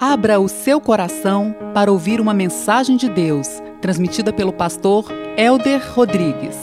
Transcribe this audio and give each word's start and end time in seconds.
Abra 0.00 0.38
o 0.38 0.48
seu 0.48 0.80
coração 0.80 1.52
para 1.74 1.90
ouvir 1.90 2.20
uma 2.20 2.32
mensagem 2.32 2.96
de 2.96 3.08
Deus, 3.08 3.60
transmitida 3.80 4.32
pelo 4.32 4.52
pastor 4.52 5.06
Elder 5.36 5.82
Rodrigues. 5.92 6.56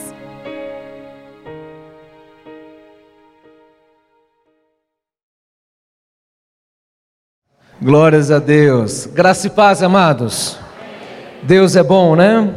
Glórias 7.81 8.31
a 8.31 8.39
Deus. 8.39 9.05
Graça 9.05 9.47
e 9.47 9.49
paz, 9.49 9.83
amados. 9.83 10.57
Deus 11.43 11.75
é 11.75 11.83
bom, 11.83 12.15
né? 12.15 12.55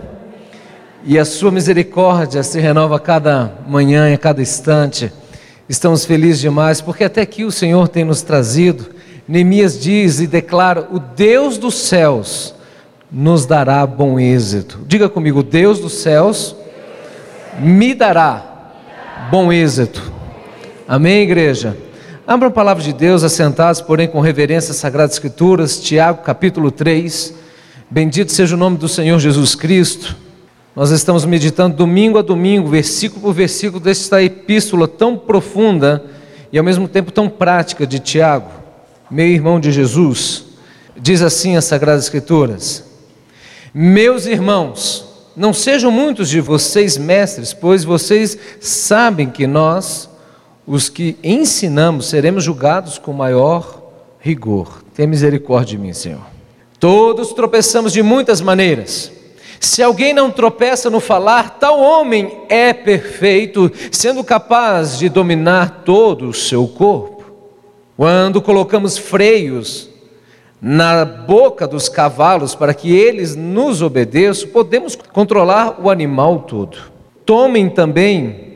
E 1.02 1.18
a 1.18 1.24
sua 1.24 1.50
misericórdia 1.50 2.44
se 2.44 2.60
renova 2.60 2.94
a 2.94 3.00
cada 3.00 3.52
manhã 3.66 4.08
e 4.08 4.14
a 4.14 4.18
cada 4.18 4.40
instante. 4.40 5.12
Estamos 5.68 6.04
felizes 6.04 6.40
demais 6.40 6.80
porque 6.80 7.02
até 7.02 7.22
aqui 7.22 7.44
o 7.44 7.50
Senhor 7.50 7.88
tem 7.88 8.04
nos 8.04 8.22
trazido 8.22 8.96
Neemias 9.28 9.78
diz 9.78 10.20
e 10.20 10.26
declara: 10.26 10.88
O 10.90 10.98
Deus 10.98 11.58
dos 11.58 11.74
céus 11.74 12.54
nos 13.12 13.44
dará 13.44 13.86
bom 13.86 14.18
êxito. 14.18 14.80
Diga 14.86 15.06
comigo: 15.06 15.42
Deus 15.42 15.78
dos 15.78 15.92
céus 15.92 16.56
me 17.60 17.92
dará 17.92 18.72
bom 19.30 19.52
êxito. 19.52 20.10
Amém, 20.88 21.22
igreja? 21.22 21.76
Abra 22.26 22.48
a 22.48 22.50
palavra 22.50 22.82
de 22.82 22.92
Deus, 22.92 23.22
assentados, 23.22 23.82
porém 23.82 24.08
com 24.08 24.20
reverência 24.20 24.70
às 24.70 24.78
Sagradas 24.78 25.14
Escrituras, 25.14 25.78
Tiago 25.78 26.22
capítulo 26.22 26.70
3. 26.70 27.34
Bendito 27.90 28.32
seja 28.32 28.54
o 28.54 28.58
nome 28.58 28.78
do 28.78 28.88
Senhor 28.88 29.18
Jesus 29.18 29.54
Cristo. 29.54 30.16
Nós 30.74 30.90
estamos 30.90 31.26
meditando 31.26 31.76
domingo 31.76 32.18
a 32.18 32.22
domingo, 32.22 32.68
versículo 32.68 33.20
por 33.20 33.34
versículo, 33.34 33.80
desta 33.80 34.22
epístola 34.22 34.86
tão 34.88 35.18
profunda 35.18 36.04
e 36.52 36.58
ao 36.58 36.64
mesmo 36.64 36.86
tempo 36.86 37.10
tão 37.10 37.28
prática 37.28 37.86
de 37.86 37.98
Tiago 37.98 38.57
meu 39.10 39.26
irmão 39.26 39.58
de 39.58 39.72
Jesus, 39.72 40.44
diz 40.96 41.22
assim 41.22 41.56
as 41.56 41.64
Sagradas 41.64 42.04
Escrituras: 42.04 42.84
Meus 43.72 44.26
irmãos, 44.26 45.06
não 45.36 45.52
sejam 45.52 45.90
muitos 45.90 46.28
de 46.28 46.40
vocês 46.40 46.98
mestres, 46.98 47.52
pois 47.52 47.84
vocês 47.84 48.36
sabem 48.60 49.30
que 49.30 49.46
nós, 49.46 50.10
os 50.66 50.88
que 50.88 51.16
ensinamos, 51.22 52.06
seremos 52.06 52.44
julgados 52.44 52.98
com 52.98 53.12
maior 53.12 53.82
rigor. 54.20 54.82
Tenha 54.94 55.08
misericórdia 55.08 55.76
de 55.76 55.82
mim, 55.82 55.92
Senhor. 55.92 56.26
Todos 56.80 57.32
tropeçamos 57.32 57.92
de 57.92 58.02
muitas 58.02 58.40
maneiras. 58.40 59.12
Se 59.60 59.82
alguém 59.82 60.14
não 60.14 60.30
tropeça 60.30 60.88
no 60.88 61.00
falar, 61.00 61.58
tal 61.58 61.80
homem 61.80 62.42
é 62.48 62.72
perfeito, 62.72 63.70
sendo 63.90 64.22
capaz 64.22 64.98
de 64.98 65.08
dominar 65.08 65.82
todo 65.84 66.28
o 66.28 66.34
seu 66.34 66.66
corpo. 66.68 67.17
Quando 67.98 68.40
colocamos 68.40 68.96
freios 68.96 69.90
na 70.62 71.04
boca 71.04 71.66
dos 71.66 71.88
cavalos 71.88 72.54
para 72.54 72.72
que 72.72 72.94
eles 72.94 73.34
nos 73.34 73.82
obedeçam, 73.82 74.50
podemos 74.50 74.94
controlar 74.94 75.80
o 75.82 75.90
animal 75.90 76.42
todo. 76.42 76.78
Tomem 77.26 77.68
também 77.68 78.54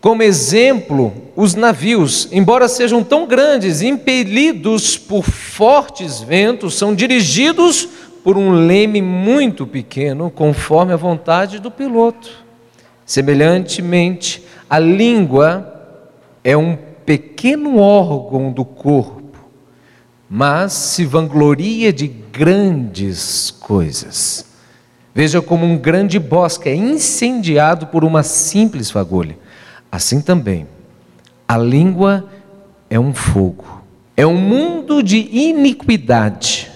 como 0.00 0.22
exemplo 0.22 1.12
os 1.36 1.54
navios, 1.54 2.30
embora 2.32 2.66
sejam 2.66 3.04
tão 3.04 3.26
grandes, 3.26 3.82
impelidos 3.82 4.96
por 4.96 5.22
fortes 5.22 6.22
ventos, 6.22 6.74
são 6.74 6.94
dirigidos 6.94 7.86
por 8.24 8.38
um 8.38 8.52
leme 8.66 9.02
muito 9.02 9.66
pequeno, 9.66 10.30
conforme 10.30 10.94
a 10.94 10.96
vontade 10.96 11.58
do 11.58 11.70
piloto. 11.70 12.30
Semelhantemente, 13.04 14.42
a 14.70 14.78
língua 14.78 15.70
é 16.42 16.56
um 16.56 16.78
pequeno 17.04 17.78
órgão 17.78 18.50
do 18.50 18.64
corpo, 18.64 19.22
mas 20.28 20.72
se 20.72 21.04
vangloria 21.04 21.92
de 21.92 22.08
grandes 22.08 23.50
coisas. 23.50 24.46
Veja 25.14 25.42
como 25.42 25.66
um 25.66 25.76
grande 25.76 26.18
bosque 26.18 26.68
é 26.68 26.74
incendiado 26.74 27.86
por 27.88 28.02
uma 28.02 28.22
simples 28.22 28.90
fagulha. 28.90 29.38
Assim 29.90 30.22
também, 30.22 30.66
a 31.46 31.58
língua 31.58 32.26
é 32.88 32.98
um 32.98 33.12
fogo, 33.12 33.82
é 34.16 34.26
um 34.26 34.36
mundo 34.36 35.02
de 35.02 35.18
iniquidade 35.18 36.71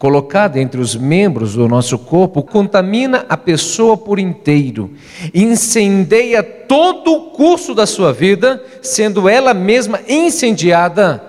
colocada 0.00 0.58
entre 0.58 0.80
os 0.80 0.96
membros 0.96 1.52
do 1.52 1.68
nosso 1.68 1.98
corpo, 1.98 2.42
contamina 2.42 3.26
a 3.28 3.36
pessoa 3.36 3.98
por 3.98 4.18
inteiro, 4.18 4.94
incendeia 5.34 6.42
todo 6.42 7.12
o 7.12 7.20
curso 7.32 7.74
da 7.74 7.86
sua 7.86 8.10
vida, 8.10 8.64
sendo 8.80 9.28
ela 9.28 9.52
mesma 9.52 10.00
incendiada 10.08 11.22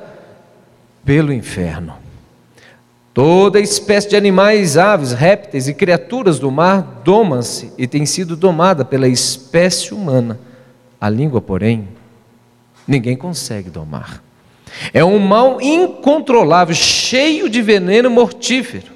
pelo 1.03 1.33
inferno. 1.33 1.95
Toda 3.13 3.59
espécie 3.59 4.11
de 4.11 4.15
animais, 4.15 4.77
aves, 4.77 5.11
répteis 5.11 5.67
e 5.67 5.73
criaturas 5.73 6.39
do 6.39 6.49
mar 6.49 7.01
doma-se 7.03 7.73
e 7.77 7.85
tem 7.85 8.05
sido 8.05 8.37
domada 8.37 8.85
pela 8.85 9.09
espécie 9.09 9.93
humana. 9.93 10.39
A 10.99 11.09
língua, 11.09 11.41
porém, 11.41 11.89
ninguém 12.87 13.17
consegue 13.17 13.69
domar. 13.69 14.23
É 14.93 15.03
um 15.03 15.19
mal 15.19 15.61
incontrolável, 15.61 16.73
cheio 16.73 17.49
de 17.49 17.61
veneno 17.61 18.09
mortífero. 18.09 18.91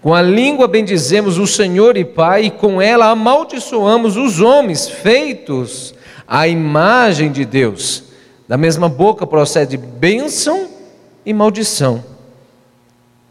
Com 0.00 0.14
a 0.14 0.22
língua 0.22 0.68
bendizemos 0.68 1.36
o 1.38 1.46
Senhor 1.46 1.96
e 1.96 2.04
Pai, 2.04 2.44
e 2.44 2.50
com 2.50 2.80
ela 2.80 3.10
amaldiçoamos 3.10 4.16
os 4.16 4.40
homens 4.40 4.88
feitos 4.88 5.94
à 6.28 6.46
imagem 6.46 7.32
de 7.32 7.44
Deus. 7.44 8.04
Da 8.46 8.56
mesma 8.56 8.88
boca 8.88 9.26
procede 9.26 9.76
bênção 9.76 10.68
e 11.24 11.32
maldição. 11.32 12.04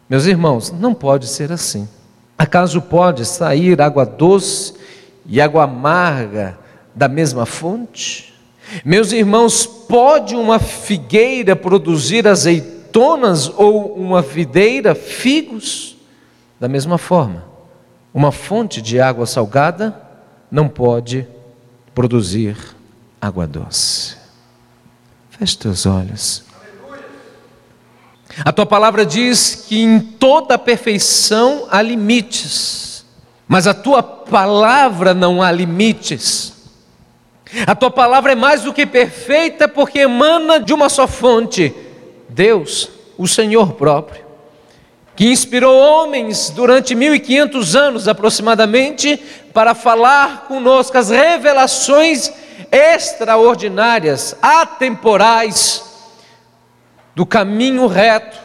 Meus 0.10 0.26
irmãos, 0.26 0.72
não 0.72 0.94
pode 0.94 1.28
ser 1.28 1.52
assim. 1.52 1.88
Acaso 2.38 2.82
pode 2.82 3.26
sair 3.26 3.82
água 3.82 4.06
doce 4.06 4.74
e 5.26 5.40
água 5.40 5.64
amarga 5.64 6.60
da 6.94 7.08
mesma 7.08 7.46
fonte? 7.46 8.35
Meus 8.84 9.12
irmãos, 9.12 9.66
pode 9.66 10.36
uma 10.36 10.60
figueira 10.60 11.56
produzir 11.56 12.28
azeitonas 12.28 13.48
ou 13.48 13.94
uma 13.96 14.22
videira 14.22 14.96
figos? 14.96 15.96
Da 16.60 16.68
mesma 16.68 16.98
forma, 16.98 17.44
uma 18.14 18.32
fonte 18.32 18.82
de 18.82 19.00
água 19.00 19.26
salgada 19.26 20.02
não 20.50 20.68
pode 20.68 21.28
produzir 21.94 22.58
água 23.22 23.46
doce. 23.46 24.16
Feche 25.30 25.58
teus 25.58 25.86
olhos. 25.86 26.44
A 28.44 28.52
tua 28.52 28.66
palavra 28.66 29.06
diz 29.06 29.66
que 29.68 29.82
em 29.82 30.00
toda 30.00 30.58
perfeição 30.58 31.68
há 31.70 31.82
limites, 31.82 33.06
mas 33.48 33.68
a 33.68 33.74
tua 33.74 34.04
palavra 34.04 35.14
não 35.14 35.42
há 35.42 35.52
limites. 35.52 36.45
A 37.68 37.76
tua 37.76 37.92
palavra 37.92 38.32
é 38.32 38.36
mais 38.36 38.64
do 38.64 38.74
que 38.74 38.86
perfeita 38.86 39.68
porque 39.68 40.00
emana 40.00 40.60
de 40.60 40.74
uma 40.74 40.90
só 40.90 41.08
fonte, 41.08 41.74
Deus, 42.28 42.90
o 43.18 43.28
Senhor 43.28 43.74
próprio, 43.74 44.26
que 45.16 45.32
inspirou 45.32 45.78
homens 45.78 46.50
durante 46.50 46.96
1500 46.96 47.76
anos 47.76 48.08
aproximadamente 48.08 49.18
para 49.54 49.74
falar 49.76 50.46
conosco 50.48 50.98
as 50.98 51.10
revelações 51.10 52.32
extraordinárias, 52.72 54.36
atemporais 54.42 55.84
do 57.14 57.26
caminho 57.26 57.88
reto, 57.88 58.38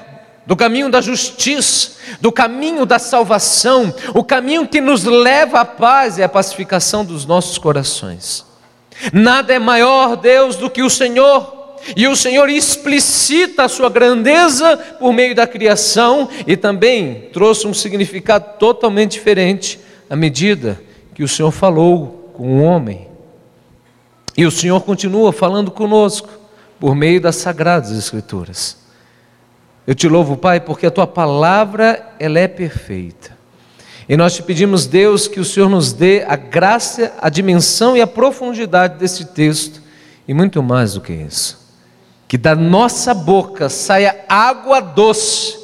do 0.47 0.55
caminho 0.57 0.91
da 0.91 1.01
justiça, 1.01 1.93
do 2.21 2.31
caminho 2.31 2.85
da 2.85 2.99
salvação, 2.99 3.93
o 4.15 4.23
caminho 4.23 4.69
que 4.69 4.81
nos 4.81 5.05
leva 5.05 5.61
à 5.61 5.65
paz 5.65 6.19
e 6.19 6.23
à 6.23 6.29
pacificação 6.29 7.05
dos 7.05 7.25
nossos 7.25 7.59
corações. 7.59 8.50
Nada 9.13 9.53
é 9.53 9.59
maior, 9.59 10.17
Deus, 10.17 10.57
do 10.57 10.71
que 10.71 10.83
o 10.83 10.91
Senhor. 10.91 11.59
E 11.97 12.07
o 12.07 12.15
Senhor 12.15 12.49
explicita 12.49 13.65
a 13.65 13.69
sua 13.69 13.89
grandeza 13.89 14.77
por 14.99 15.13
meio 15.13 15.35
da 15.35 15.47
criação 15.47 16.29
e 16.47 16.57
também 16.57 17.29
trouxe 17.33 17.67
um 17.67 17.75
significado 17.75 18.59
totalmente 18.59 19.13
diferente 19.13 19.81
à 20.09 20.15
medida 20.15 20.81
que 21.15 21.23
o 21.23 21.29
Senhor 21.29 21.51
falou 21.51 22.33
com 22.35 22.59
o 22.59 22.63
homem. 22.63 23.09
E 24.37 24.47
o 24.47 24.51
Senhor 24.51 24.81
continua 24.83 25.33
falando 25.33 25.71
conosco 25.71 26.29
por 26.79 26.95
meio 26.95 27.21
das 27.21 27.37
sagradas 27.37 27.91
escrituras. 27.91 28.79
Eu 29.87 29.95
te 29.95 30.09
louvo, 30.09 30.37
Pai, 30.37 30.61
porque 30.61 30.87
a 30.87 30.91
tua 30.91 31.07
palavra 31.07 32.15
ela 32.19 32.39
é 32.39 32.47
perfeita. 32.47 33.40
E 34.09 34.17
nós 34.17 34.35
te 34.35 34.43
pedimos, 34.43 34.87
Deus, 34.87 35.29
que 35.29 35.41
o 35.41 35.45
Senhor 35.45 35.69
nos 35.69 35.93
dê 35.93 36.25
a 36.27 36.37
graça, 36.37 37.13
a 37.21 37.29
dimensão 37.29 37.97
e 37.97 38.03
a 38.03 38.07
profundidade 38.07 38.99
desse 38.99 39.27
texto, 39.27 39.81
e 40.27 40.35
muito 40.35 40.63
mais 40.63 40.95
do 40.95 41.01
que 41.01 41.13
isso. 41.13 41.59
Que 42.27 42.39
da 42.39 42.55
nossa 42.55 43.13
boca 43.13 43.69
saia 43.69 44.25
água 44.29 44.81
doce, 44.81 45.59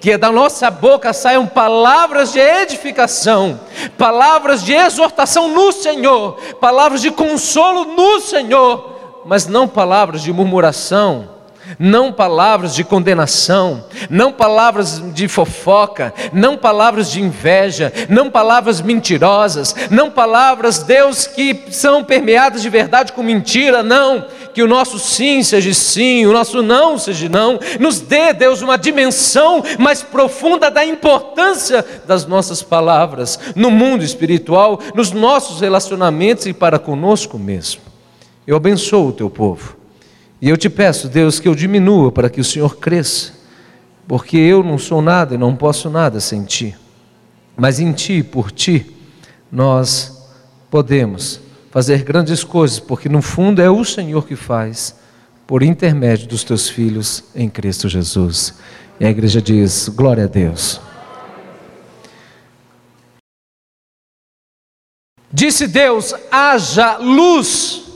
que 0.00 0.16
da 0.16 0.30
nossa 0.30 0.70
boca 0.70 1.12
saiam 1.12 1.46
palavras 1.46 2.32
de 2.32 2.38
edificação, 2.38 3.60
palavras 3.98 4.62
de 4.62 4.72
exortação 4.72 5.48
no 5.48 5.72
Senhor, 5.72 6.38
palavras 6.60 7.00
de 7.00 7.10
consolo 7.10 7.96
no 7.96 8.20
Senhor, 8.20 9.22
mas 9.26 9.46
não 9.46 9.68
palavras 9.68 10.22
de 10.22 10.32
murmuração, 10.32 11.39
não 11.78 12.12
palavras 12.12 12.74
de 12.74 12.84
condenação, 12.84 13.84
não 14.08 14.32
palavras 14.32 15.02
de 15.12 15.28
fofoca, 15.28 16.12
não 16.32 16.56
palavras 16.56 17.10
de 17.10 17.20
inveja, 17.20 17.92
não 18.08 18.30
palavras 18.30 18.80
mentirosas, 18.80 19.74
não 19.90 20.10
palavras, 20.10 20.82
Deus, 20.82 21.26
que 21.26 21.66
são 21.70 22.04
permeadas 22.04 22.62
de 22.62 22.68
verdade 22.68 23.12
com 23.12 23.22
mentira, 23.22 23.82
não. 23.82 24.26
Que 24.52 24.62
o 24.62 24.68
nosso 24.68 24.98
sim 24.98 25.42
seja 25.42 25.72
sim, 25.72 26.26
o 26.26 26.32
nosso 26.32 26.60
não 26.62 26.98
seja 26.98 27.28
não. 27.28 27.58
Nos 27.78 28.00
dê, 28.00 28.32
Deus, 28.32 28.62
uma 28.62 28.76
dimensão 28.76 29.62
mais 29.78 30.02
profunda 30.02 30.70
da 30.70 30.84
importância 30.84 31.84
das 32.06 32.26
nossas 32.26 32.62
palavras 32.62 33.38
no 33.54 33.70
mundo 33.70 34.02
espiritual, 34.02 34.80
nos 34.94 35.12
nossos 35.12 35.60
relacionamentos 35.60 36.46
e 36.46 36.52
para 36.52 36.78
conosco 36.78 37.38
mesmo. 37.38 37.82
Eu 38.46 38.56
abençoo 38.56 39.08
o 39.08 39.12
teu 39.12 39.30
povo. 39.30 39.79
E 40.40 40.48
eu 40.48 40.56
te 40.56 40.70
peço, 40.70 41.08
Deus, 41.08 41.38
que 41.38 41.46
eu 41.46 41.54
diminua 41.54 42.10
para 42.10 42.30
que 42.30 42.40
o 42.40 42.44
Senhor 42.44 42.78
cresça, 42.78 43.32
porque 44.08 44.36
eu 44.36 44.62
não 44.62 44.78
sou 44.78 45.02
nada 45.02 45.34
e 45.34 45.38
não 45.38 45.54
posso 45.54 45.90
nada 45.90 46.18
sem 46.20 46.44
Ti. 46.44 46.74
Mas 47.56 47.78
em 47.78 47.92
Ti, 47.92 48.22
por 48.22 48.50
Ti, 48.50 48.86
nós 49.52 50.30
podemos 50.70 51.40
fazer 51.70 52.02
grandes 52.02 52.42
coisas, 52.42 52.80
porque 52.80 53.08
no 53.08 53.20
fundo 53.20 53.60
é 53.60 53.70
o 53.70 53.84
Senhor 53.84 54.26
que 54.26 54.34
faz, 54.34 54.94
por 55.46 55.62
intermédio 55.62 56.26
dos 56.26 56.42
Teus 56.42 56.68
filhos 56.68 57.24
em 57.34 57.48
Cristo 57.48 57.88
Jesus. 57.88 58.54
E 58.98 59.04
a 59.04 59.10
igreja 59.10 59.42
diz: 59.42 59.88
glória 59.88 60.24
a 60.24 60.26
Deus. 60.26 60.80
Disse 65.32 65.66
Deus: 65.66 66.14
haja 66.30 66.96
luz. 66.96 67.89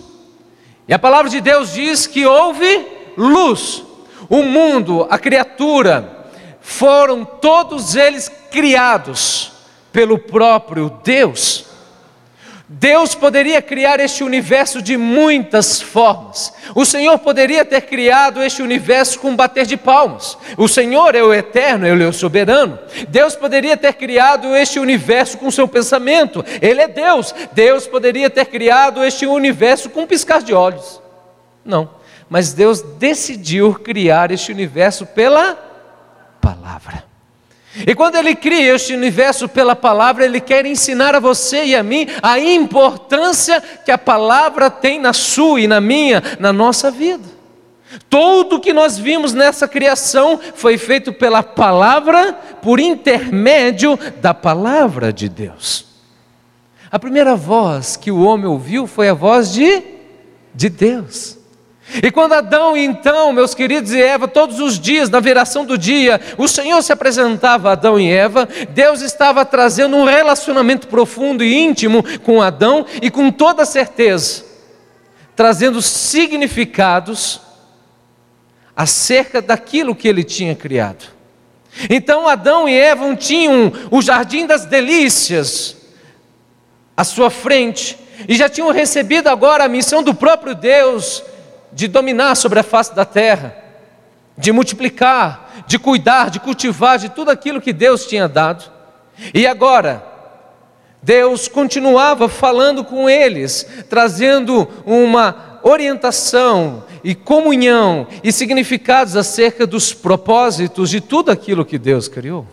E 0.86 0.92
a 0.92 0.98
palavra 0.98 1.30
de 1.30 1.40
Deus 1.40 1.72
diz 1.72 2.06
que 2.06 2.26
houve 2.26 2.86
luz. 3.16 3.84
O 4.28 4.42
mundo, 4.42 5.06
a 5.10 5.18
criatura, 5.18 6.26
foram 6.60 7.24
todos 7.24 7.94
eles 7.94 8.30
criados 8.50 9.52
pelo 9.92 10.18
próprio 10.18 10.98
Deus. 11.02 11.66
Deus 12.66 13.14
poderia 13.14 13.60
criar 13.60 14.00
este 14.00 14.24
universo 14.24 14.80
de 14.80 14.96
muitas 14.96 15.82
formas. 15.82 16.50
O 16.74 16.86
Senhor 16.86 17.18
poderia 17.18 17.62
ter 17.62 17.82
criado 17.82 18.42
este 18.42 18.62
universo 18.62 19.18
com 19.20 19.30
um 19.30 19.36
bater 19.36 19.66
de 19.66 19.76
palmas. 19.76 20.38
O 20.56 20.66
Senhor 20.66 21.14
é 21.14 21.22
o 21.22 21.34
eterno, 21.34 21.86
Ele 21.86 22.02
é 22.02 22.06
o 22.06 22.12
soberano. 22.12 22.78
Deus 23.08 23.36
poderia 23.36 23.76
ter 23.76 23.92
criado 23.92 24.56
este 24.56 24.78
universo 24.78 25.36
com 25.36 25.50
seu 25.50 25.68
pensamento. 25.68 26.42
Ele 26.62 26.80
é 26.80 26.88
Deus. 26.88 27.34
Deus 27.52 27.86
poderia 27.86 28.30
ter 28.30 28.46
criado 28.46 29.04
este 29.04 29.26
universo 29.26 29.90
com 29.90 30.02
um 30.02 30.06
piscar 30.06 30.42
de 30.42 30.54
olhos. 30.54 31.02
Não. 31.62 31.90
Mas 32.30 32.54
Deus 32.54 32.80
decidiu 32.80 33.74
criar 33.74 34.30
este 34.30 34.50
universo 34.50 35.04
pela 35.04 35.54
palavra. 36.40 37.13
E 37.76 37.94
quando 37.94 38.16
Ele 38.16 38.36
cria 38.36 38.74
este 38.74 38.94
universo 38.94 39.48
pela 39.48 39.74
palavra, 39.74 40.24
Ele 40.24 40.40
quer 40.40 40.64
ensinar 40.64 41.14
a 41.14 41.20
você 41.20 41.64
e 41.64 41.76
a 41.76 41.82
mim 41.82 42.06
a 42.22 42.38
importância 42.38 43.60
que 43.84 43.90
a 43.90 43.98
palavra 43.98 44.70
tem 44.70 45.00
na 45.00 45.12
sua 45.12 45.60
e 45.60 45.66
na 45.66 45.80
minha, 45.80 46.22
na 46.38 46.52
nossa 46.52 46.90
vida. 46.90 47.34
Tudo 48.08 48.60
que 48.60 48.72
nós 48.72 48.98
vimos 48.98 49.32
nessa 49.32 49.66
criação 49.66 50.40
foi 50.54 50.78
feito 50.78 51.12
pela 51.12 51.42
palavra, 51.42 52.32
por 52.62 52.78
intermédio 52.78 53.98
da 54.20 54.32
palavra 54.32 55.12
de 55.12 55.28
Deus. 55.28 55.86
A 56.90 56.98
primeira 56.98 57.34
voz 57.34 57.96
que 57.96 58.10
o 58.10 58.22
homem 58.22 58.46
ouviu 58.46 58.86
foi 58.86 59.08
a 59.08 59.14
voz 59.14 59.52
de, 59.52 59.82
de 60.54 60.68
Deus. 60.68 61.38
E 62.02 62.10
quando 62.10 62.32
Adão, 62.32 62.76
então, 62.76 63.32
meus 63.32 63.54
queridos 63.54 63.92
e 63.92 64.00
Eva, 64.00 64.26
todos 64.26 64.58
os 64.58 64.80
dias, 64.80 65.10
na 65.10 65.20
viração 65.20 65.64
do 65.64 65.76
dia, 65.76 66.20
o 66.38 66.48
Senhor 66.48 66.82
se 66.82 66.92
apresentava 66.92 67.68
a 67.68 67.72
Adão 67.72 68.00
e 68.00 68.10
Eva, 68.10 68.48
Deus 68.70 69.00
estava 69.00 69.44
trazendo 69.44 69.96
um 69.96 70.04
relacionamento 70.04 70.88
profundo 70.88 71.44
e 71.44 71.54
íntimo 71.54 72.02
com 72.20 72.40
Adão 72.40 72.86
e 73.02 73.10
com 73.10 73.30
toda 73.30 73.64
certeza, 73.64 74.44
trazendo 75.36 75.80
significados 75.82 77.40
acerca 78.74 79.40
daquilo 79.40 79.94
que 79.94 80.08
ele 80.08 80.24
tinha 80.24 80.54
criado. 80.54 81.04
Então 81.90 82.26
Adão 82.26 82.68
e 82.68 82.76
Eva 82.76 83.14
tinham 83.14 83.72
o 83.90 84.00
jardim 84.00 84.46
das 84.46 84.64
delícias 84.64 85.76
à 86.96 87.04
sua 87.04 87.30
frente, 87.30 87.98
e 88.28 88.36
já 88.36 88.48
tinham 88.48 88.70
recebido 88.70 89.28
agora 89.28 89.64
a 89.64 89.68
missão 89.68 90.02
do 90.02 90.14
próprio 90.14 90.54
Deus 90.54 91.22
de 91.74 91.88
dominar 91.88 92.34
sobre 92.36 92.60
a 92.60 92.62
face 92.62 92.94
da 92.94 93.04
terra, 93.04 93.56
de 94.38 94.52
multiplicar, 94.52 95.64
de 95.66 95.78
cuidar, 95.78 96.30
de 96.30 96.40
cultivar 96.40 96.98
de 96.98 97.08
tudo 97.08 97.30
aquilo 97.30 97.60
que 97.60 97.72
Deus 97.72 98.06
tinha 98.06 98.28
dado. 98.28 98.64
E 99.32 99.46
agora, 99.46 100.04
Deus 101.02 101.48
continuava 101.48 102.28
falando 102.28 102.84
com 102.84 103.10
eles, 103.10 103.66
trazendo 103.90 104.68
uma 104.86 105.60
orientação 105.62 106.84
e 107.02 107.14
comunhão 107.14 108.06
e 108.22 108.32
significados 108.32 109.16
acerca 109.16 109.66
dos 109.66 109.92
propósitos 109.92 110.90
de 110.90 111.00
tudo 111.00 111.30
aquilo 111.30 111.64
que 111.64 111.78
Deus 111.78 112.08
criou. 112.08 112.46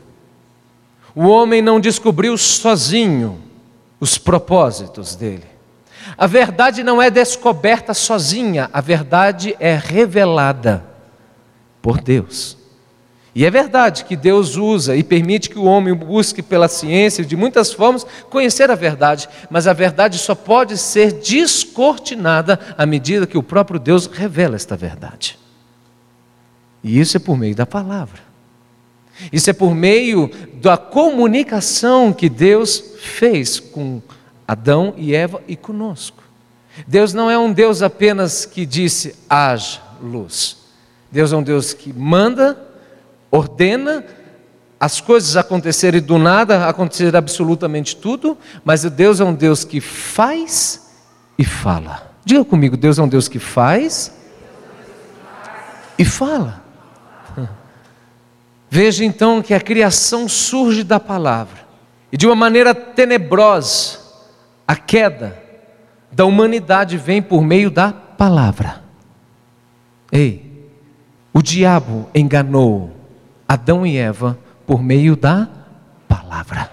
O 1.15 1.27
homem 1.27 1.61
não 1.61 1.79
descobriu 1.79 2.37
sozinho 2.37 3.41
os 3.99 4.17
propósitos 4.17 5.15
dele. 5.15 5.50
A 6.17 6.27
verdade 6.27 6.83
não 6.83 7.01
é 7.01 7.09
descoberta 7.09 7.93
sozinha, 7.93 8.69
a 8.71 8.81
verdade 8.81 9.55
é 9.59 9.75
revelada 9.75 10.83
por 11.81 12.01
Deus. 12.01 12.57
E 13.33 13.45
é 13.45 13.49
verdade 13.49 14.03
que 14.03 14.15
Deus 14.17 14.57
usa 14.57 14.95
e 14.95 15.03
permite 15.03 15.49
que 15.49 15.57
o 15.57 15.63
homem 15.63 15.93
busque 15.93 16.41
pela 16.41 16.67
ciência, 16.67 17.23
de 17.23 17.37
muitas 17.37 17.71
formas, 17.71 18.05
conhecer 18.29 18.69
a 18.69 18.75
verdade, 18.75 19.29
mas 19.49 19.67
a 19.67 19.73
verdade 19.73 20.17
só 20.17 20.35
pode 20.35 20.77
ser 20.77 21.13
descortinada 21.13 22.59
à 22.77 22.85
medida 22.85 23.25
que 23.25 23.37
o 23.37 23.43
próprio 23.43 23.79
Deus 23.79 24.05
revela 24.05 24.57
esta 24.57 24.75
verdade. 24.75 25.39
E 26.83 26.99
isso 26.99 27.15
é 27.15 27.19
por 27.19 27.37
meio 27.37 27.55
da 27.55 27.65
palavra. 27.65 28.19
Isso 29.31 29.49
é 29.49 29.53
por 29.53 29.73
meio 29.73 30.29
da 30.55 30.75
comunicação 30.77 32.11
que 32.11 32.27
Deus 32.27 32.83
fez 32.99 33.59
com 33.59 34.01
Adão 34.47 34.93
e 34.97 35.15
Eva 35.15 35.41
e 35.47 35.55
conosco. 35.55 36.23
Deus 36.87 37.13
não 37.13 37.29
é 37.29 37.37
um 37.37 37.51
Deus 37.51 37.81
apenas 37.81 38.45
que 38.45 38.65
disse 38.65 39.15
haja 39.29 39.81
luz. 40.01 40.57
Deus 41.11 41.33
é 41.33 41.35
um 41.37 41.43
Deus 41.43 41.73
que 41.73 41.91
manda, 41.91 42.57
ordena 43.29 44.05
as 44.79 44.99
coisas 44.99 45.37
acontecerem 45.37 46.01
do 46.01 46.17
nada, 46.17 46.67
acontecer 46.67 47.15
absolutamente 47.15 47.95
tudo, 47.95 48.37
mas 48.63 48.83
Deus 48.83 49.19
é 49.19 49.23
um 49.23 49.33
Deus 49.33 49.63
que 49.63 49.79
faz 49.79 50.89
e 51.37 51.45
fala. 51.45 52.11
Diga 52.25 52.43
comigo, 52.43 52.75
Deus 52.75 52.97
é 52.97 53.03
um 53.03 53.07
Deus 53.07 53.27
que 53.27 53.37
faz 53.37 54.11
e 55.99 56.05
fala. 56.05 56.63
Veja 58.71 59.05
então 59.05 59.41
que 59.41 59.53
a 59.53 59.59
criação 59.59 60.27
surge 60.27 60.83
da 60.83 60.99
palavra 60.99 61.59
e 62.11 62.17
de 62.17 62.25
uma 62.25 62.35
maneira 62.35 62.73
tenebrosa 62.73 64.00
a 64.71 64.75
queda 64.77 65.37
da 66.13 66.23
humanidade 66.23 66.95
vem 66.95 67.21
por 67.21 67.43
meio 67.43 67.69
da 67.69 67.91
palavra. 67.91 68.81
Ei, 70.09 70.71
o 71.33 71.41
diabo 71.41 72.09
enganou 72.15 72.89
Adão 73.45 73.85
e 73.85 73.97
Eva 73.97 74.39
por 74.65 74.81
meio 74.81 75.17
da 75.17 75.49
palavra. 76.07 76.71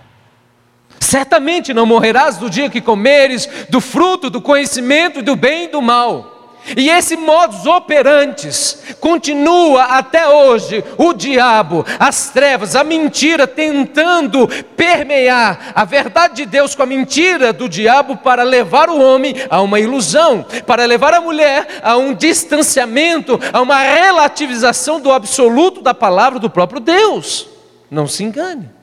Certamente 1.00 1.74
não 1.74 1.84
morrerás 1.86 2.36
do 2.36 2.48
dia 2.48 2.70
que 2.70 2.80
comeres 2.80 3.48
do 3.68 3.80
fruto 3.80 4.30
do 4.30 4.40
conhecimento 4.40 5.20
do 5.20 5.34
bem 5.34 5.64
e 5.64 5.68
do 5.72 5.82
mal. 5.82 6.37
E 6.76 6.90
esse 6.90 7.16
modus 7.16 7.66
operantes 7.66 8.78
continua 9.00 9.84
até 9.84 10.28
hoje. 10.28 10.84
O 10.96 11.12
diabo, 11.12 11.84
as 11.98 12.30
trevas, 12.30 12.76
a 12.76 12.84
mentira 12.84 13.46
tentando 13.46 14.48
permear 14.76 15.72
a 15.74 15.84
verdade 15.84 16.36
de 16.36 16.46
Deus 16.46 16.74
com 16.74 16.82
a 16.82 16.86
mentira 16.86 17.52
do 17.52 17.68
diabo 17.68 18.16
para 18.16 18.42
levar 18.42 18.88
o 18.88 19.00
homem 19.00 19.34
a 19.48 19.60
uma 19.60 19.80
ilusão, 19.80 20.44
para 20.66 20.84
levar 20.84 21.14
a 21.14 21.20
mulher 21.20 21.80
a 21.82 21.96
um 21.96 22.14
distanciamento, 22.14 23.40
a 23.52 23.60
uma 23.60 23.78
relativização 23.78 25.00
do 25.00 25.12
absoluto 25.12 25.80
da 25.80 25.94
palavra 25.94 26.38
do 26.38 26.50
próprio 26.50 26.80
Deus. 26.80 27.48
Não 27.90 28.06
se 28.06 28.24
engane. 28.24 28.77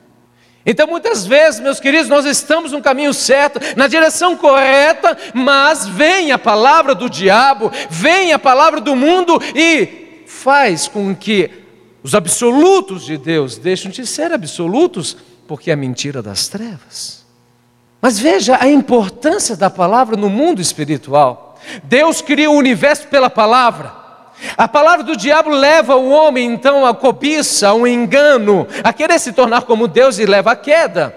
Então, 0.66 0.88
muitas 0.88 1.24
vezes, 1.24 1.60
meus 1.60 1.78
queridos, 1.78 2.08
nós 2.08 2.24
estamos 2.24 2.72
no 2.72 2.82
caminho 2.82 3.14
certo, 3.14 3.60
na 3.76 3.86
direção 3.86 4.36
correta, 4.36 5.16
mas 5.32 5.86
vem 5.86 6.32
a 6.32 6.38
palavra 6.38 6.92
do 6.92 7.08
diabo, 7.08 7.70
vem 7.88 8.32
a 8.32 8.38
palavra 8.38 8.80
do 8.80 8.96
mundo 8.96 9.40
e 9.54 10.24
faz 10.26 10.88
com 10.88 11.14
que 11.14 11.48
os 12.02 12.16
absolutos 12.16 13.04
de 13.04 13.16
Deus 13.16 13.56
deixem 13.56 13.92
de 13.92 14.04
ser 14.04 14.32
absolutos, 14.32 15.16
porque 15.46 15.70
é 15.70 15.74
a 15.74 15.76
mentira 15.76 16.20
das 16.20 16.48
trevas. 16.48 17.24
Mas 18.00 18.18
veja 18.18 18.58
a 18.60 18.68
importância 18.68 19.56
da 19.56 19.70
palavra 19.70 20.16
no 20.16 20.28
mundo 20.28 20.60
espiritual. 20.60 21.58
Deus 21.84 22.20
cria 22.20 22.50
o 22.50 22.56
universo 22.56 23.06
pela 23.06 23.30
palavra. 23.30 24.05
A 24.56 24.68
palavra 24.68 25.02
do 25.04 25.16
diabo 25.16 25.50
leva 25.50 25.96
o 25.96 26.10
homem 26.10 26.52
então 26.52 26.84
à 26.84 26.94
cobiça, 26.94 27.68
ao 27.68 27.86
engano, 27.86 28.66
a 28.84 28.92
querer 28.92 29.18
se 29.18 29.32
tornar 29.32 29.62
como 29.62 29.88
Deus 29.88 30.18
e 30.18 30.26
leva 30.26 30.52
à 30.52 30.56
queda. 30.56 31.14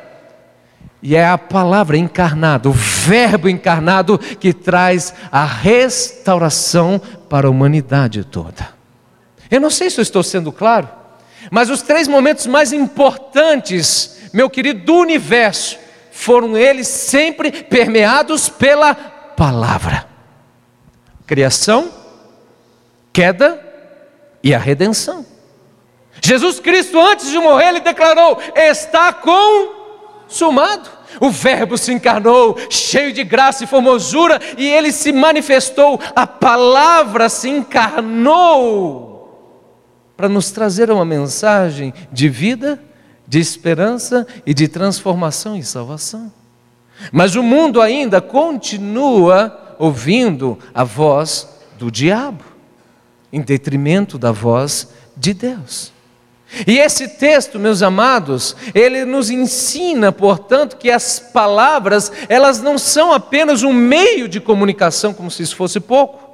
E 1.01 1.15
é 1.15 1.25
a 1.25 1.37
palavra 1.37 1.97
encarnada, 1.97 2.69
o 2.69 2.73
Verbo 2.73 3.47
encarnado, 3.47 4.17
que 4.17 4.53
traz 4.53 5.13
a 5.31 5.45
restauração 5.45 7.01
para 7.29 7.47
a 7.47 7.49
humanidade 7.49 8.23
toda. 8.23 8.69
Eu 9.49 9.61
não 9.61 9.69
sei 9.69 9.89
se 9.89 9.99
eu 9.99 10.03
estou 10.03 10.21
sendo 10.21 10.51
claro, 10.51 10.89
mas 11.49 11.69
os 11.69 11.81
três 11.81 12.07
momentos 12.07 12.45
mais 12.47 12.73
importantes, 12.73 14.29
meu 14.33 14.49
querido, 14.49 14.83
do 14.83 14.95
universo, 14.95 15.77
foram 16.11 16.57
eles 16.57 16.87
sempre 16.87 17.51
permeados 17.51 18.49
pela 18.49 18.93
palavra: 18.93 20.05
criação, 21.25 21.89
queda 23.19 23.59
e 24.41 24.55
a 24.55 24.57
redenção. 24.57 25.25
Jesus 26.21 26.61
Cristo, 26.61 26.97
antes 26.97 27.29
de 27.29 27.37
morrer, 27.37 27.67
ele 27.67 27.81
declarou: 27.81 28.39
Está 28.55 29.11
consumado. 29.11 30.89
O 31.19 31.29
Verbo 31.29 31.77
se 31.77 31.91
encarnou, 31.91 32.55
cheio 32.69 33.11
de 33.11 33.25
graça 33.25 33.65
e 33.65 33.67
formosura, 33.67 34.39
e 34.57 34.65
ele 34.65 34.93
se 34.93 35.11
manifestou, 35.11 35.99
a 36.15 36.25
palavra 36.25 37.27
se 37.27 37.49
encarnou 37.49 39.09
para 40.15 40.29
nos 40.29 40.51
trazer 40.51 40.89
uma 40.89 41.03
mensagem 41.03 41.93
de 42.11 42.29
vida, 42.29 42.81
de 43.27 43.39
esperança 43.39 44.25
e 44.45 44.53
de 44.53 44.69
transformação 44.69 45.57
e 45.57 45.63
salvação. 45.63 46.31
Mas 47.11 47.35
o 47.35 47.43
mundo 47.43 47.81
ainda 47.81 48.21
continua 48.21 49.75
ouvindo 49.77 50.57
a 50.73 50.85
voz 50.85 51.49
do 51.77 51.89
diabo, 51.89 52.48
em 53.31 53.41
detrimento 53.41 54.17
da 54.17 54.31
voz 54.31 54.89
de 55.15 55.33
Deus. 55.33 55.91
E 56.65 56.79
esse 56.79 57.07
texto, 57.07 57.59
meus 57.59 57.83
amados, 57.83 58.55
ele 58.73 59.05
nos 59.05 59.29
ensina, 59.29 60.11
portanto, 60.11 60.77
que 60.77 60.89
as 60.89 61.19
palavras, 61.19 62.11
elas 62.27 62.59
não 62.59 62.77
são 62.77 63.13
apenas 63.13 63.61
um 63.61 63.71
meio 63.71 64.27
de 64.27 64.39
comunicação, 64.39 65.13
como 65.13 65.29
se 65.29 65.43
isso 65.43 65.55
fosse 65.55 65.79
pouco, 65.79 66.27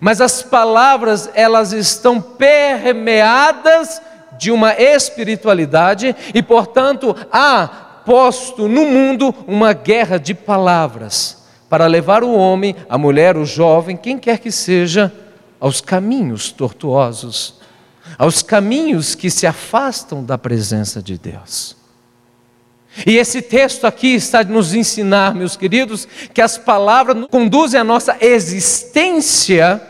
mas 0.00 0.20
as 0.20 0.42
palavras, 0.42 1.30
elas 1.34 1.72
estão 1.72 2.20
permeadas 2.20 4.02
de 4.38 4.50
uma 4.50 4.74
espiritualidade 4.74 6.14
e, 6.34 6.42
portanto, 6.42 7.16
há 7.32 7.66
posto 8.04 8.68
no 8.68 8.84
mundo 8.84 9.34
uma 9.46 9.72
guerra 9.72 10.18
de 10.18 10.34
palavras 10.34 11.44
para 11.68 11.86
levar 11.86 12.22
o 12.22 12.34
homem, 12.34 12.74
a 12.88 12.98
mulher, 12.98 13.36
o 13.36 13.44
jovem, 13.44 13.96
quem 13.96 14.18
quer 14.18 14.38
que 14.38 14.50
seja, 14.50 15.12
aos 15.60 15.80
caminhos 15.80 16.50
tortuosos 16.50 17.60
aos 18.18 18.42
caminhos 18.42 19.14
que 19.14 19.30
se 19.30 19.46
afastam 19.46 20.24
da 20.24 20.38
presença 20.38 21.02
de 21.02 21.18
Deus. 21.18 21.76
E 23.06 23.16
esse 23.16 23.40
texto 23.40 23.86
aqui 23.86 24.14
está 24.14 24.42
nos 24.42 24.74
ensinar, 24.74 25.34
meus 25.34 25.56
queridos, 25.56 26.08
que 26.34 26.42
as 26.42 26.58
palavras 26.58 27.26
conduzem 27.30 27.78
a 27.78 27.84
nossa 27.84 28.16
existência 28.20 29.80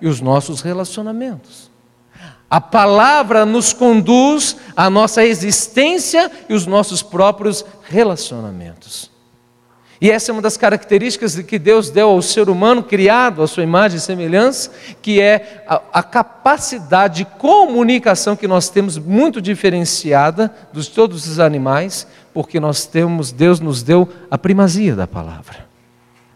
e 0.00 0.06
os 0.06 0.20
nossos 0.20 0.60
relacionamentos. 0.60 1.70
A 2.48 2.60
palavra 2.60 3.44
nos 3.44 3.72
conduz 3.72 4.56
à 4.76 4.88
nossa 4.88 5.24
existência 5.24 6.30
e 6.48 6.54
os 6.54 6.66
nossos 6.66 7.02
próprios 7.02 7.64
relacionamentos. 7.82 9.10
E 10.00 10.10
essa 10.10 10.30
é 10.30 10.32
uma 10.32 10.42
das 10.42 10.56
características 10.56 11.36
que 11.40 11.58
Deus 11.58 11.90
deu 11.90 12.08
ao 12.08 12.20
ser 12.20 12.48
humano, 12.48 12.82
criado 12.82 13.42
à 13.42 13.46
sua 13.46 13.62
imagem 13.62 13.98
e 13.98 14.00
semelhança, 14.00 14.70
que 15.00 15.20
é 15.20 15.64
a, 15.68 15.80
a 15.92 16.02
capacidade 16.02 17.18
de 17.18 17.24
comunicação 17.24 18.34
que 18.36 18.48
nós 18.48 18.68
temos 18.68 18.98
muito 18.98 19.40
diferenciada 19.40 20.52
dos 20.72 20.88
todos 20.88 21.26
os 21.26 21.38
animais, 21.38 22.06
porque 22.32 22.58
nós 22.58 22.86
temos, 22.86 23.30
Deus 23.30 23.60
nos 23.60 23.82
deu 23.82 24.08
a 24.30 24.36
primazia 24.36 24.94
da 24.96 25.06
palavra. 25.06 25.73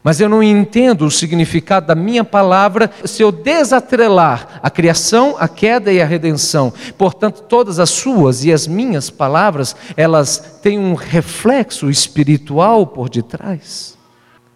Mas 0.08 0.20
eu 0.20 0.28
não 0.30 0.42
entendo 0.42 1.04
o 1.04 1.10
significado 1.10 1.88
da 1.88 1.94
minha 1.94 2.24
palavra 2.24 2.90
se 3.04 3.22
eu 3.22 3.30
desatrelar 3.30 4.58
a 4.62 4.70
criação, 4.70 5.36
a 5.38 5.46
queda 5.46 5.92
e 5.92 6.00
a 6.00 6.06
redenção. 6.06 6.72
Portanto, 6.96 7.42
todas 7.42 7.78
as 7.78 7.90
suas 7.90 8.42
e 8.42 8.50
as 8.50 8.66
minhas 8.66 9.10
palavras, 9.10 9.76
elas 9.98 10.60
têm 10.62 10.78
um 10.78 10.94
reflexo 10.94 11.90
espiritual 11.90 12.86
por 12.86 13.10
detrás. 13.10 13.98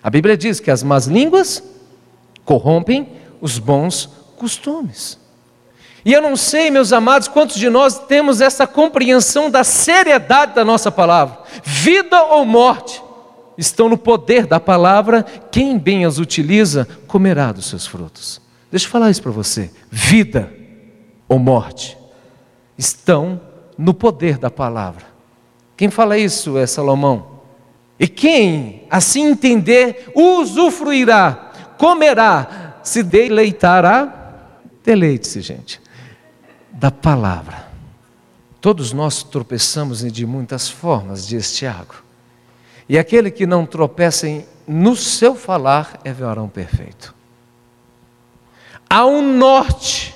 A 0.02 0.08
Bíblia 0.08 0.38
diz 0.38 0.58
que 0.58 0.70
as 0.70 0.82
más 0.82 1.06
línguas 1.06 1.62
corrompem 2.46 3.06
os 3.38 3.58
bons 3.58 4.08
costumes. 4.38 5.18
E 6.02 6.14
eu 6.14 6.22
não 6.22 6.34
sei, 6.34 6.70
meus 6.70 6.94
amados, 6.94 7.28
quantos 7.28 7.56
de 7.56 7.68
nós 7.68 7.98
temos 7.98 8.40
essa 8.40 8.66
compreensão 8.66 9.50
da 9.50 9.64
seriedade 9.64 10.54
da 10.54 10.64
nossa 10.64 10.90
palavra, 10.90 11.40
vida 11.62 12.22
ou 12.22 12.46
morte 12.46 13.01
estão 13.56 13.88
no 13.88 13.98
poder 13.98 14.46
da 14.46 14.58
palavra, 14.58 15.22
quem 15.50 15.78
bem 15.78 16.04
as 16.04 16.18
utiliza 16.18 16.86
comerá 17.06 17.52
dos 17.52 17.66
seus 17.66 17.86
frutos. 17.86 18.40
Deixa 18.70 18.86
eu 18.86 18.90
falar 18.90 19.10
isso 19.10 19.22
para 19.22 19.30
você: 19.30 19.70
vida 19.90 20.52
ou 21.28 21.38
morte 21.38 21.96
estão 22.76 23.40
no 23.76 23.94
poder 23.94 24.38
da 24.38 24.50
palavra. 24.50 25.04
Quem 25.76 25.90
fala 25.90 26.18
isso 26.18 26.56
é 26.58 26.66
Salomão. 26.66 27.40
E 27.98 28.08
quem 28.08 28.84
assim 28.90 29.30
entender, 29.30 30.10
usufruirá, 30.14 31.52
comerá, 31.78 32.78
se 32.82 33.02
deleitará. 33.02 34.20
Deleite-se, 34.84 35.40
gente, 35.40 35.80
da 36.72 36.90
palavra. 36.90 37.68
Todos 38.60 38.92
nós 38.92 39.22
tropeçamos 39.22 40.00
de 40.12 40.26
muitas 40.26 40.68
formas, 40.68 41.26
diz 41.26 41.52
Tiago. 41.54 41.94
E 42.88 42.98
aquele 42.98 43.30
que 43.30 43.46
não 43.46 43.64
tropeça 43.64 44.26
no 44.66 44.94
seu 44.96 45.34
falar 45.34 46.00
é 46.04 46.12
varão 46.12 46.48
perfeito. 46.48 47.14
Há 48.88 49.06
um 49.06 49.36
norte, 49.36 50.14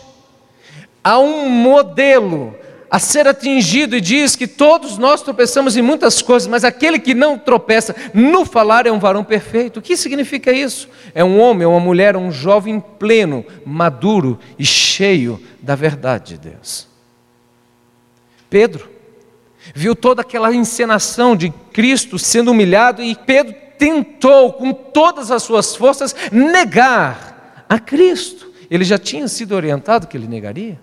há 1.02 1.18
um 1.18 1.48
modelo 1.48 2.54
a 2.90 2.98
ser 2.98 3.26
atingido, 3.26 3.96
e 3.96 4.00
diz 4.00 4.36
que 4.36 4.46
todos 4.46 4.96
nós 4.96 5.20
tropeçamos 5.20 5.76
em 5.76 5.82
muitas 5.82 6.22
coisas, 6.22 6.46
mas 6.46 6.62
aquele 6.64 6.98
que 6.98 7.14
não 7.14 7.36
tropeça 7.36 7.94
no 8.14 8.44
falar 8.44 8.86
é 8.86 8.92
um 8.92 8.98
varão 8.98 9.24
perfeito. 9.24 9.78
O 9.78 9.82
que 9.82 9.96
significa 9.96 10.52
isso? 10.52 10.88
É 11.14 11.24
um 11.24 11.40
homem, 11.40 11.64
é 11.64 11.66
uma 11.66 11.80
mulher, 11.80 12.16
um 12.16 12.30
jovem 12.30 12.78
pleno, 12.78 13.44
maduro 13.64 14.38
e 14.58 14.64
cheio 14.64 15.42
da 15.60 15.74
verdade 15.74 16.34
de 16.34 16.50
Deus. 16.50 16.86
Pedro, 18.48 18.88
viu 19.74 19.96
toda 19.96 20.22
aquela 20.22 20.54
encenação 20.54 21.34
de 21.34 21.52
Cristo 21.76 22.18
sendo 22.18 22.52
humilhado 22.52 23.02
e 23.02 23.14
Pedro 23.14 23.54
tentou, 23.76 24.54
com 24.54 24.72
todas 24.72 25.30
as 25.30 25.42
suas 25.42 25.76
forças, 25.76 26.16
negar 26.32 27.66
a 27.68 27.78
Cristo. 27.78 28.50
Ele 28.70 28.82
já 28.82 28.96
tinha 28.96 29.28
sido 29.28 29.54
orientado 29.54 30.06
que 30.06 30.16
ele 30.16 30.26
negaria, 30.26 30.80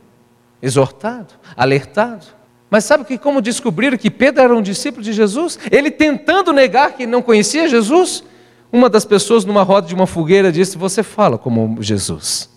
exortado, 0.61 1.33
alertado. 1.57 2.27
Mas 2.69 2.83
sabe 2.83 3.05
que 3.05 3.17
como 3.17 3.41
descobriram 3.41 3.97
que 3.97 4.11
Pedro 4.11 4.43
era 4.43 4.55
um 4.55 4.61
discípulo 4.61 5.01
de 5.01 5.13
Jesus? 5.13 5.57
Ele 5.71 5.89
tentando 5.89 6.53
negar 6.53 6.93
que 6.93 7.07
não 7.07 7.23
conhecia 7.23 7.67
Jesus, 7.67 8.23
uma 8.71 8.87
das 8.87 9.03
pessoas 9.03 9.43
numa 9.43 9.63
roda 9.63 9.87
de 9.87 9.95
uma 9.95 10.05
fogueira 10.05 10.51
disse: 10.51 10.77
"Você 10.77 11.01
fala 11.01 11.39
como 11.39 11.81
Jesus". 11.81 12.52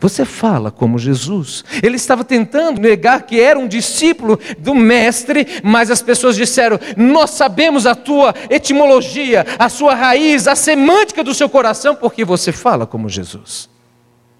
Você 0.00 0.24
fala 0.24 0.70
como 0.70 0.98
Jesus. 0.98 1.64
Ele 1.82 1.96
estava 1.96 2.24
tentando 2.24 2.80
negar 2.80 3.22
que 3.22 3.40
era 3.40 3.58
um 3.58 3.68
discípulo 3.68 4.38
do 4.58 4.74
Mestre, 4.74 5.46
mas 5.62 5.90
as 5.90 6.00
pessoas 6.00 6.36
disseram: 6.36 6.78
Nós 6.96 7.30
sabemos 7.30 7.86
a 7.86 7.94
tua 7.94 8.34
etimologia, 8.48 9.46
a 9.58 9.68
sua 9.68 9.94
raiz, 9.94 10.46
a 10.48 10.54
semântica 10.54 11.22
do 11.22 11.34
seu 11.34 11.48
coração, 11.48 11.94
porque 11.94 12.24
você 12.24 12.52
fala 12.52 12.86
como 12.86 13.08
Jesus. 13.08 13.68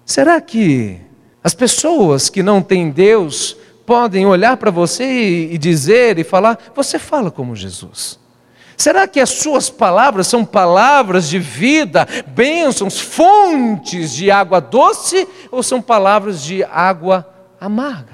Será 0.05 0.41
que 0.41 0.99
as 1.43 1.53
pessoas 1.53 2.29
que 2.29 2.41
não 2.41 2.61
têm 2.61 2.89
Deus 2.89 3.55
podem 3.85 4.25
olhar 4.25 4.57
para 4.57 4.71
você 4.71 5.49
e 5.51 5.57
dizer 5.57 6.17
e 6.17 6.23
falar: 6.23 6.57
Você 6.75 6.97
fala 6.97 7.29
como 7.29 7.55
Jesus? 7.55 8.22
Será 8.77 9.07
que 9.07 9.19
as 9.19 9.29
suas 9.29 9.69
palavras 9.69 10.27
são 10.27 10.43
palavras 10.43 11.29
de 11.29 11.39
vida, 11.39 12.07
bênçãos, 12.27 12.99
fontes 12.99 14.11
de 14.13 14.31
água 14.31 14.59
doce 14.59 15.27
ou 15.51 15.61
são 15.61 15.81
palavras 15.81 16.41
de 16.43 16.63
água 16.63 17.27
amarga? 17.59 18.13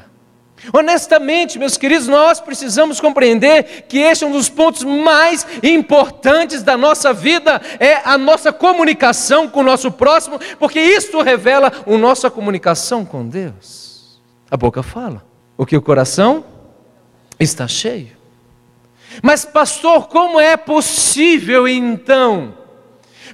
Honestamente, 0.74 1.58
meus 1.58 1.78
queridos, 1.78 2.08
nós 2.08 2.39
precisamos 2.39 3.00
compreender 3.00 3.86
que 3.88 3.98
este 4.00 4.24
é 4.24 4.28
um 4.28 4.32
dos 4.32 4.50
pontos 4.50 4.84
mais 4.84 5.48
importantes 5.63 6.62
da 6.62 6.78
nossa 6.78 7.13
vida, 7.13 7.62
é 7.80 8.01
a 8.04 8.18
nossa 8.18 8.51
comunicação 8.51 9.48
com 9.48 9.62
o 9.62 9.63
nosso 9.63 9.92
próximo, 9.92 10.39
porque 10.60 10.80
isto 10.80 11.22
revela 11.22 11.72
a 11.88 11.98
nossa 11.98 12.30
comunicação 12.30 13.06
com 13.06 13.25
Deus. 13.25 14.20
A 14.51 14.58
boca 14.58 14.84
fala, 14.84 15.24
o 15.58 15.66
que 15.66 15.78
o 15.78 15.82
coração 15.82 16.44
está 17.39 17.68
cheio. 17.68 18.18
Mas, 19.21 19.45
pastor, 19.45 20.07
como 20.07 20.39
é 20.39 20.55
possível 20.55 21.67
então? 21.67 22.59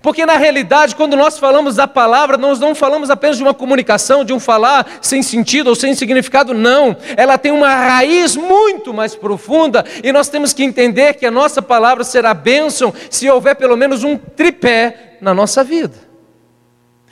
Porque 0.01 0.23
na 0.23 0.37
realidade, 0.37 0.95
quando 0.95 1.15
nós 1.15 1.39
falamos 1.39 1.77
da 1.77 1.87
palavra, 1.87 2.37
nós 2.37 2.59
não 2.59 2.75
falamos 2.75 3.09
apenas 3.09 3.37
de 3.37 3.43
uma 3.43 3.55
comunicação, 3.55 4.23
de 4.23 4.33
um 4.33 4.39
falar 4.39 4.99
sem 5.01 5.23
sentido 5.23 5.67
ou 5.67 5.75
sem 5.75 5.95
significado, 5.95 6.53
não. 6.53 6.95
Ela 7.17 7.39
tem 7.39 7.51
uma 7.51 7.73
raiz 7.73 8.35
muito 8.35 8.93
mais 8.93 9.15
profunda 9.15 9.83
e 10.03 10.11
nós 10.11 10.29
temos 10.29 10.53
que 10.53 10.63
entender 10.63 11.15
que 11.15 11.25
a 11.25 11.31
nossa 11.31 11.61
palavra 11.61 12.03
será 12.03 12.35
bênção 12.35 12.93
se 13.09 13.27
houver 13.27 13.55
pelo 13.55 13.75
menos 13.75 14.03
um 14.03 14.15
tripé 14.15 15.17
na 15.21 15.33
nossa 15.33 15.63
vida. 15.63 15.95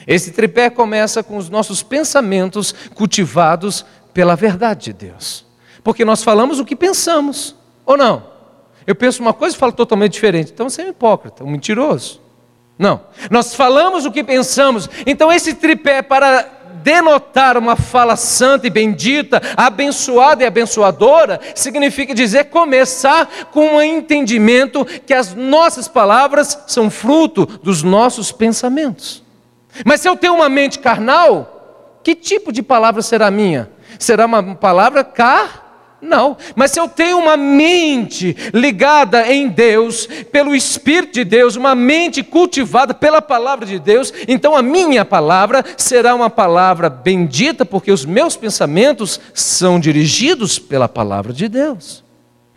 Esse 0.05 0.31
tripé 0.31 0.69
começa 0.69 1.23
com 1.23 1.37
os 1.37 1.49
nossos 1.49 1.81
pensamentos 1.81 2.75
cultivados 2.93 3.85
pela 4.13 4.35
verdade 4.35 4.85
de 4.85 4.93
Deus. 4.93 5.45
Porque 5.83 6.05
nós 6.05 6.23
falamos 6.23 6.59
o 6.59 6.65
que 6.65 6.75
pensamos, 6.75 7.55
ou 7.85 7.97
não? 7.97 8.32
Eu 8.85 8.95
penso 8.95 9.21
uma 9.21 9.33
coisa 9.33 9.55
e 9.55 9.59
falo 9.59 9.71
totalmente 9.71 10.13
diferente. 10.13 10.51
Então 10.51 10.69
você 10.69 10.81
é 10.81 10.85
um 10.85 10.89
hipócrita, 10.89 11.43
um 11.43 11.49
mentiroso. 11.49 12.21
Não. 12.77 13.01
Nós 13.29 13.55
falamos 13.55 14.05
o 14.05 14.11
que 14.11 14.23
pensamos. 14.23 14.89
Então 15.05 15.31
esse 15.31 15.53
tripé 15.53 16.01
para 16.01 16.63
denotar 16.83 17.57
uma 17.57 17.77
fala 17.77 18.15
santa 18.15 18.67
e 18.67 18.69
bendita, 18.69 19.41
abençoada 19.55 20.43
e 20.43 20.45
abençoadora, 20.45 21.39
significa 21.55 22.13
dizer 22.13 22.45
começar 22.45 23.29
com 23.51 23.77
um 23.77 23.81
entendimento 23.81 24.85
que 24.85 25.13
as 25.13 25.33
nossas 25.33 25.87
palavras 25.87 26.59
são 26.67 26.89
fruto 26.89 27.45
dos 27.45 27.81
nossos 27.81 28.31
pensamentos. 28.33 29.23
Mas 29.85 30.01
se 30.01 30.09
eu 30.09 30.15
tenho 30.15 30.35
uma 30.35 30.49
mente 30.49 30.77
carnal, 30.79 31.99
que 32.03 32.13
tipo 32.13 32.51
de 32.51 32.61
palavra 32.61 33.01
será 33.01 33.31
minha? 33.31 33.71
Será 33.97 34.25
uma 34.25 34.55
palavra 34.55 35.03
car 35.03 35.62
não, 36.03 36.35
mas 36.53 36.71
se 36.71 36.79
eu 36.79 36.89
tenho 36.89 37.17
uma 37.17 37.37
mente 37.37 38.35
ligada 38.53 39.31
em 39.31 39.47
Deus, 39.47 40.05
pelo 40.31 40.53
Espírito 40.53 41.13
de 41.13 41.23
Deus, 41.23 41.55
uma 41.55 41.73
mente 41.73 42.21
cultivada 42.21 42.93
pela 42.93 43.21
palavra 43.21 43.65
de 43.65 43.79
Deus, 43.79 44.13
então 44.27 44.53
a 44.53 44.61
minha 44.61 45.05
palavra 45.05 45.63
será 45.77 46.13
uma 46.13 46.29
palavra 46.29 46.89
bendita, 46.89 47.63
porque 47.63 47.89
os 47.89 48.05
meus 48.05 48.35
pensamentos 48.35 49.19
são 49.33 49.79
dirigidos 49.79 50.59
pela 50.59 50.89
palavra 50.89 51.31
de 51.31 51.47
Deus. 51.47 52.03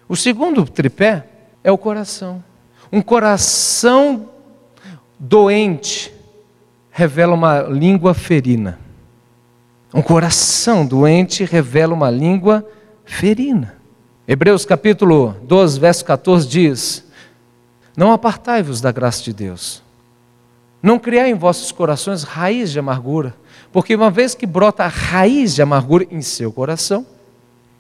O 0.09 0.17
segundo 0.17 0.65
tripé 0.65 1.25
é 1.63 1.71
o 1.71 1.79
coração. 1.79 2.43
Um 2.91 3.01
coração 3.01 4.29
doente 5.19 6.13
revela 6.91 7.35
uma 7.35 7.61
língua 7.63 8.13
ferina. 8.13 8.81
Um 9.95 10.03
coração 10.03 10.85
doente 10.85 11.45
revela 11.45 11.95
uma 11.95 12.11
língua 12.11 12.59
ferina 12.59 12.77
ferina. 13.07 13.75
Hebreus 14.29 14.67
capítulo 14.67 15.37
12, 15.45 15.81
verso 15.81 16.05
14 16.05 16.47
diz: 16.47 17.05
Não 17.97 18.13
apartai-vos 18.13 18.81
da 18.81 18.93
graça 18.93 19.23
de 19.23 19.33
Deus. 19.33 19.83
Não 20.83 20.99
criai 20.99 21.31
em 21.31 21.35
vossos 21.35 21.73
corações 21.73 22.23
raiz 22.23 22.71
de 22.71 22.79
amargura, 22.79 23.35
porque 23.73 23.95
uma 23.95 24.11
vez 24.11 24.35
que 24.35 24.47
brota 24.47 24.85
a 24.85 24.89
raiz 24.89 25.55
de 25.55 25.63
amargura 25.63 26.07
em 26.11 26.21
seu 26.21 26.53
coração, 26.53 27.07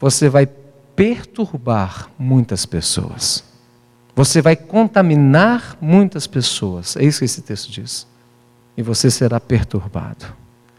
você 0.00 0.28
vai 0.28 0.46
perturbar 0.94 2.08
muitas 2.18 2.64
pessoas. 2.64 3.44
Você 4.14 4.40
vai 4.40 4.56
contaminar 4.56 5.76
muitas 5.80 6.26
pessoas. 6.26 6.96
É 6.96 7.04
isso 7.04 7.18
que 7.18 7.26
esse 7.26 7.42
texto 7.42 7.70
diz. 7.70 8.06
E 8.76 8.82
você 8.82 9.10
será 9.10 9.38
perturbado. 9.38 10.24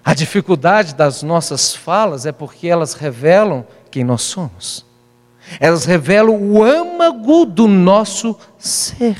A 0.03 0.13
dificuldade 0.13 0.95
das 0.95 1.21
nossas 1.21 1.75
falas 1.75 2.25
é 2.25 2.31
porque 2.31 2.67
elas 2.67 2.93
revelam 2.93 3.65
quem 3.97 4.03
nós 4.03 4.21
somos. 4.21 4.85
Elas 5.59 5.83
revelam 5.85 6.35
o 6.35 6.63
âmago 6.63 7.47
do 7.47 7.67
nosso 7.67 8.37
ser. 8.59 9.17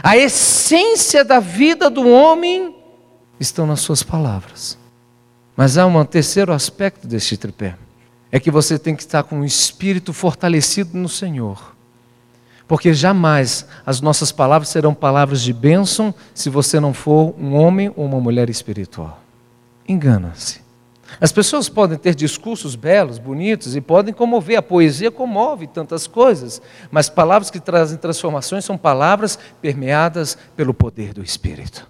A 0.00 0.16
essência 0.16 1.24
da 1.24 1.40
vida 1.40 1.90
do 1.90 2.08
homem 2.08 2.76
estão 3.40 3.66
nas 3.66 3.80
suas 3.80 4.00
palavras. 4.00 4.78
Mas 5.56 5.76
há 5.76 5.86
um 5.86 6.04
terceiro 6.04 6.52
aspecto 6.52 7.08
deste 7.08 7.36
tripé. 7.36 7.76
É 8.30 8.38
que 8.38 8.48
você 8.48 8.78
tem 8.78 8.94
que 8.94 9.02
estar 9.02 9.24
com 9.24 9.40
o 9.40 9.44
espírito 9.44 10.12
fortalecido 10.12 10.96
no 10.96 11.08
Senhor. 11.08 11.74
Porque 12.68 12.94
jamais 12.94 13.66
as 13.84 14.00
nossas 14.00 14.30
palavras 14.30 14.68
serão 14.68 14.94
palavras 14.94 15.42
de 15.42 15.52
bênção 15.52 16.14
se 16.32 16.48
você 16.48 16.78
não 16.78 16.94
for 16.94 17.34
um 17.36 17.56
homem 17.56 17.92
ou 17.96 18.04
uma 18.04 18.20
mulher 18.20 18.48
espiritual. 18.48 19.20
Engana-se. 19.88 20.67
As 21.20 21.32
pessoas 21.32 21.68
podem 21.68 21.98
ter 21.98 22.14
discursos 22.14 22.76
belos, 22.76 23.18
bonitos 23.18 23.74
e 23.74 23.80
podem 23.80 24.12
comover, 24.14 24.58
a 24.58 24.62
poesia 24.62 25.10
comove 25.10 25.66
tantas 25.66 26.06
coisas, 26.06 26.60
mas 26.90 27.08
palavras 27.08 27.50
que 27.50 27.58
trazem 27.58 27.98
transformações 27.98 28.64
são 28.64 28.76
palavras 28.76 29.38
permeadas 29.60 30.36
pelo 30.54 30.74
poder 30.74 31.12
do 31.12 31.22
Espírito. 31.22 31.88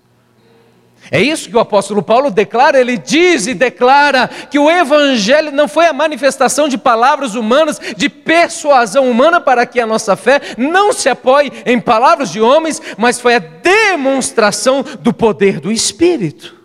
É 1.10 1.20
isso 1.20 1.48
que 1.48 1.56
o 1.56 1.60
apóstolo 1.60 2.02
Paulo 2.02 2.30
declara, 2.30 2.78
ele 2.78 2.98
diz 2.98 3.46
e 3.46 3.54
declara 3.54 4.28
que 4.28 4.58
o 4.58 4.70
evangelho 4.70 5.50
não 5.50 5.66
foi 5.66 5.86
a 5.86 5.92
manifestação 5.92 6.68
de 6.68 6.76
palavras 6.76 7.34
humanas, 7.34 7.80
de 7.96 8.08
persuasão 8.08 9.10
humana 9.10 9.40
para 9.40 9.64
que 9.64 9.80
a 9.80 9.86
nossa 9.86 10.16
fé 10.16 10.40
não 10.58 10.92
se 10.92 11.08
apoie 11.08 11.50
em 11.64 11.80
palavras 11.80 12.30
de 12.30 12.40
homens, 12.40 12.80
mas 12.98 13.20
foi 13.20 13.36
a 13.36 13.38
demonstração 13.38 14.84
do 15.00 15.12
poder 15.12 15.60
do 15.60 15.72
Espírito. 15.72 16.57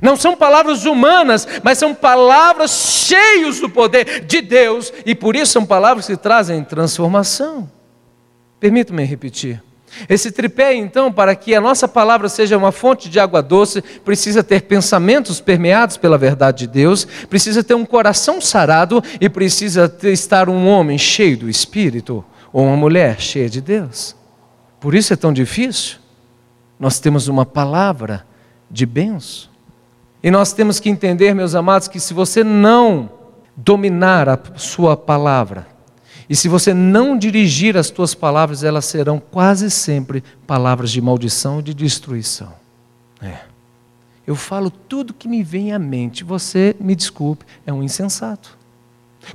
Não 0.00 0.16
são 0.16 0.36
palavras 0.36 0.84
humanas, 0.84 1.46
mas 1.62 1.78
são 1.78 1.94
palavras 1.94 2.70
cheias 2.70 3.60
do 3.60 3.68
poder 3.68 4.24
de 4.24 4.40
Deus, 4.40 4.92
e 5.04 5.14
por 5.14 5.36
isso 5.36 5.52
são 5.52 5.66
palavras 5.66 6.06
que 6.06 6.16
trazem 6.16 6.64
transformação. 6.64 7.70
Permita-me 8.58 9.04
repetir. 9.04 9.62
Esse 10.08 10.30
tripé, 10.30 10.74
então, 10.74 11.12
para 11.12 11.34
que 11.34 11.54
a 11.54 11.60
nossa 11.60 11.88
palavra 11.88 12.28
seja 12.28 12.56
uma 12.56 12.72
fonte 12.72 13.08
de 13.08 13.18
água 13.18 13.42
doce, 13.42 13.82
precisa 13.82 14.42
ter 14.42 14.62
pensamentos 14.62 15.40
permeados 15.40 15.96
pela 15.96 16.16
verdade 16.16 16.58
de 16.58 16.66
Deus, 16.68 17.06
precisa 17.28 17.62
ter 17.62 17.74
um 17.74 17.84
coração 17.84 18.40
sarado 18.40 19.02
e 19.20 19.28
precisa 19.28 19.88
ter, 19.88 20.12
estar 20.12 20.48
um 20.48 20.66
homem 20.68 20.96
cheio 20.96 21.36
do 21.36 21.50
Espírito 21.50 22.24
ou 22.52 22.64
uma 22.66 22.76
mulher 22.76 23.20
cheia 23.20 23.50
de 23.50 23.60
Deus. 23.60 24.14
Por 24.78 24.94
isso 24.94 25.12
é 25.12 25.16
tão 25.16 25.32
difícil. 25.32 25.98
Nós 26.78 26.98
temos 26.98 27.28
uma 27.28 27.44
palavra 27.44 28.24
de 28.70 28.86
benção. 28.86 29.50
E 30.22 30.30
nós 30.30 30.52
temos 30.52 30.78
que 30.78 30.90
entender, 30.90 31.34
meus 31.34 31.54
amados, 31.54 31.88
que 31.88 31.98
se 31.98 32.12
você 32.12 32.44
não 32.44 33.10
dominar 33.56 34.28
a 34.28 34.38
sua 34.56 34.96
palavra, 34.96 35.66
e 36.28 36.36
se 36.36 36.48
você 36.48 36.72
não 36.72 37.18
dirigir 37.18 37.76
as 37.76 37.90
tuas 37.90 38.14
palavras, 38.14 38.62
elas 38.62 38.84
serão 38.84 39.18
quase 39.18 39.70
sempre 39.70 40.22
palavras 40.46 40.92
de 40.92 41.00
maldição 41.00 41.58
e 41.58 41.62
de 41.62 41.74
destruição. 41.74 42.52
É. 43.20 43.38
Eu 44.24 44.36
falo 44.36 44.70
tudo 44.70 45.12
que 45.12 45.26
me 45.26 45.42
vem 45.42 45.72
à 45.72 45.78
mente. 45.78 46.22
Você, 46.22 46.76
me 46.78 46.94
desculpe, 46.94 47.44
é 47.66 47.72
um 47.72 47.82
insensato. 47.82 48.56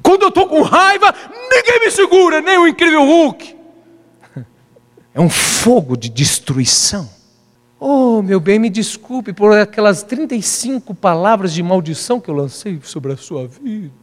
Quando 0.02 0.22
eu 0.22 0.30
estou 0.30 0.48
com 0.48 0.62
raiva, 0.62 1.14
ninguém 1.52 1.82
me 1.82 1.92
segura, 1.92 2.40
nem 2.40 2.58
o 2.58 2.68
incrível 2.68 3.04
Hulk. 3.04 3.56
É 5.14 5.22
um 5.22 5.30
fogo 5.30 5.96
de 5.96 6.10
destruição. 6.10 7.10
Oh, 7.88 8.24
meu 8.24 8.40
bem, 8.40 8.58
me 8.58 8.68
desculpe 8.68 9.32
por 9.32 9.56
aquelas 9.56 10.02
35 10.02 10.96
palavras 10.96 11.54
de 11.54 11.62
maldição 11.62 12.20
que 12.20 12.28
eu 12.28 12.34
lancei 12.34 12.80
sobre 12.82 13.14
a 13.14 13.16
sua 13.16 13.48
vida. 13.48 13.94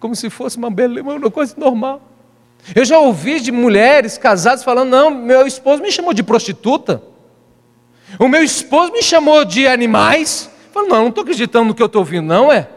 Como 0.00 0.16
se 0.16 0.28
fosse 0.28 0.56
uma 0.56 0.68
beleza, 0.68 1.08
uma 1.08 1.30
coisa 1.30 1.54
normal. 1.56 2.02
Eu 2.74 2.84
já 2.84 2.98
ouvi 2.98 3.38
de 3.38 3.52
mulheres 3.52 4.18
casadas 4.18 4.64
falando: 4.64 4.90
não, 4.90 5.12
meu 5.12 5.46
esposo 5.46 5.80
me 5.80 5.92
chamou 5.92 6.12
de 6.12 6.24
prostituta. 6.24 7.00
O 8.18 8.26
meu 8.26 8.42
esposo 8.42 8.90
me 8.90 9.00
chamou 9.00 9.44
de 9.44 9.64
animais. 9.68 10.50
Eu 10.66 10.72
falo, 10.72 10.88
não, 10.88 11.02
não 11.02 11.08
estou 11.10 11.22
acreditando 11.22 11.66
no 11.66 11.74
que 11.74 11.82
eu 11.82 11.86
estou 11.86 12.00
ouvindo, 12.00 12.26
não 12.26 12.50
é? 12.50 12.68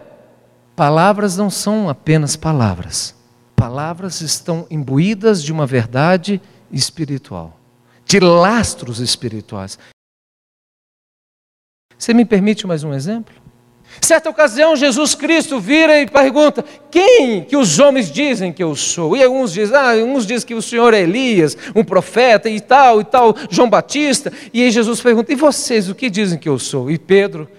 Palavras 0.76 1.36
não 1.36 1.50
são 1.50 1.89
apenas 1.89 2.36
palavras. 2.36 3.15
Palavras 3.56 4.21
estão 4.21 4.67
imbuídas 4.69 5.41
de 5.41 5.52
uma 5.52 5.65
verdade 5.65 6.39
espiritual, 6.71 7.58
de 8.06 8.19
lastros 8.19 9.00
espirituais. 9.00 9.80
Você 11.97 12.13
me 12.13 12.25
permite 12.25 12.67
mais 12.67 12.83
um 12.83 12.93
exemplo? 12.93 13.33
Certa 14.01 14.29
ocasião, 14.29 14.75
Jesus 14.75 15.15
Cristo 15.15 15.60
vira 15.60 15.99
e 15.99 16.07
pergunta: 16.07 16.63
Quem 16.91 17.43
que 17.43 17.57
os 17.57 17.79
homens 17.79 18.12
dizem 18.12 18.53
que 18.53 18.62
eu 18.62 18.75
sou? 18.75 19.17
E 19.17 19.23
alguns 19.23 19.53
dizem: 19.53 19.75
Ah, 19.75 19.93
uns 19.95 20.25
dizem 20.25 20.47
que 20.47 20.53
o 20.53 20.62
Senhor 20.62 20.93
é 20.93 21.01
Elias, 21.01 21.57
um 21.75 21.83
profeta 21.83 22.49
e 22.49 22.60
tal, 22.60 23.01
e 23.01 23.03
tal, 23.03 23.36
João 23.49 23.69
Batista. 23.69 24.31
E 24.53 24.62
aí 24.62 24.71
Jesus 24.71 25.01
pergunta: 25.01 25.31
E 25.31 25.36
vocês, 25.36 25.89
o 25.89 25.95
que 25.95 26.10
dizem 26.10 26.38
que 26.38 26.49
eu 26.49 26.60
sou? 26.60 26.91
E 26.91 26.97
Pedro 26.99 27.49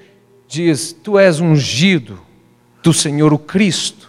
diz: 0.47 0.93
Tu 0.93 1.19
és 1.19 1.41
ungido 1.41 2.21
do 2.83 2.93
Senhor, 2.93 3.33
o 3.33 3.39
Cristo. 3.39 4.09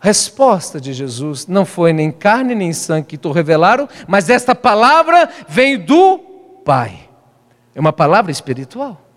Resposta 0.00 0.80
de 0.80 0.92
Jesus 0.92 1.48
não 1.48 1.66
foi 1.66 1.92
nem 1.92 2.12
carne 2.12 2.54
nem 2.54 2.72
sangue 2.72 3.08
que 3.08 3.18
tu 3.18 3.32
revelaram, 3.32 3.88
mas 4.06 4.30
esta 4.30 4.54
palavra 4.54 5.28
vem 5.48 5.76
do 5.76 6.18
Pai. 6.64 7.08
É 7.74 7.80
uma 7.80 7.92
palavra 7.92 8.30
espiritual. 8.30 9.07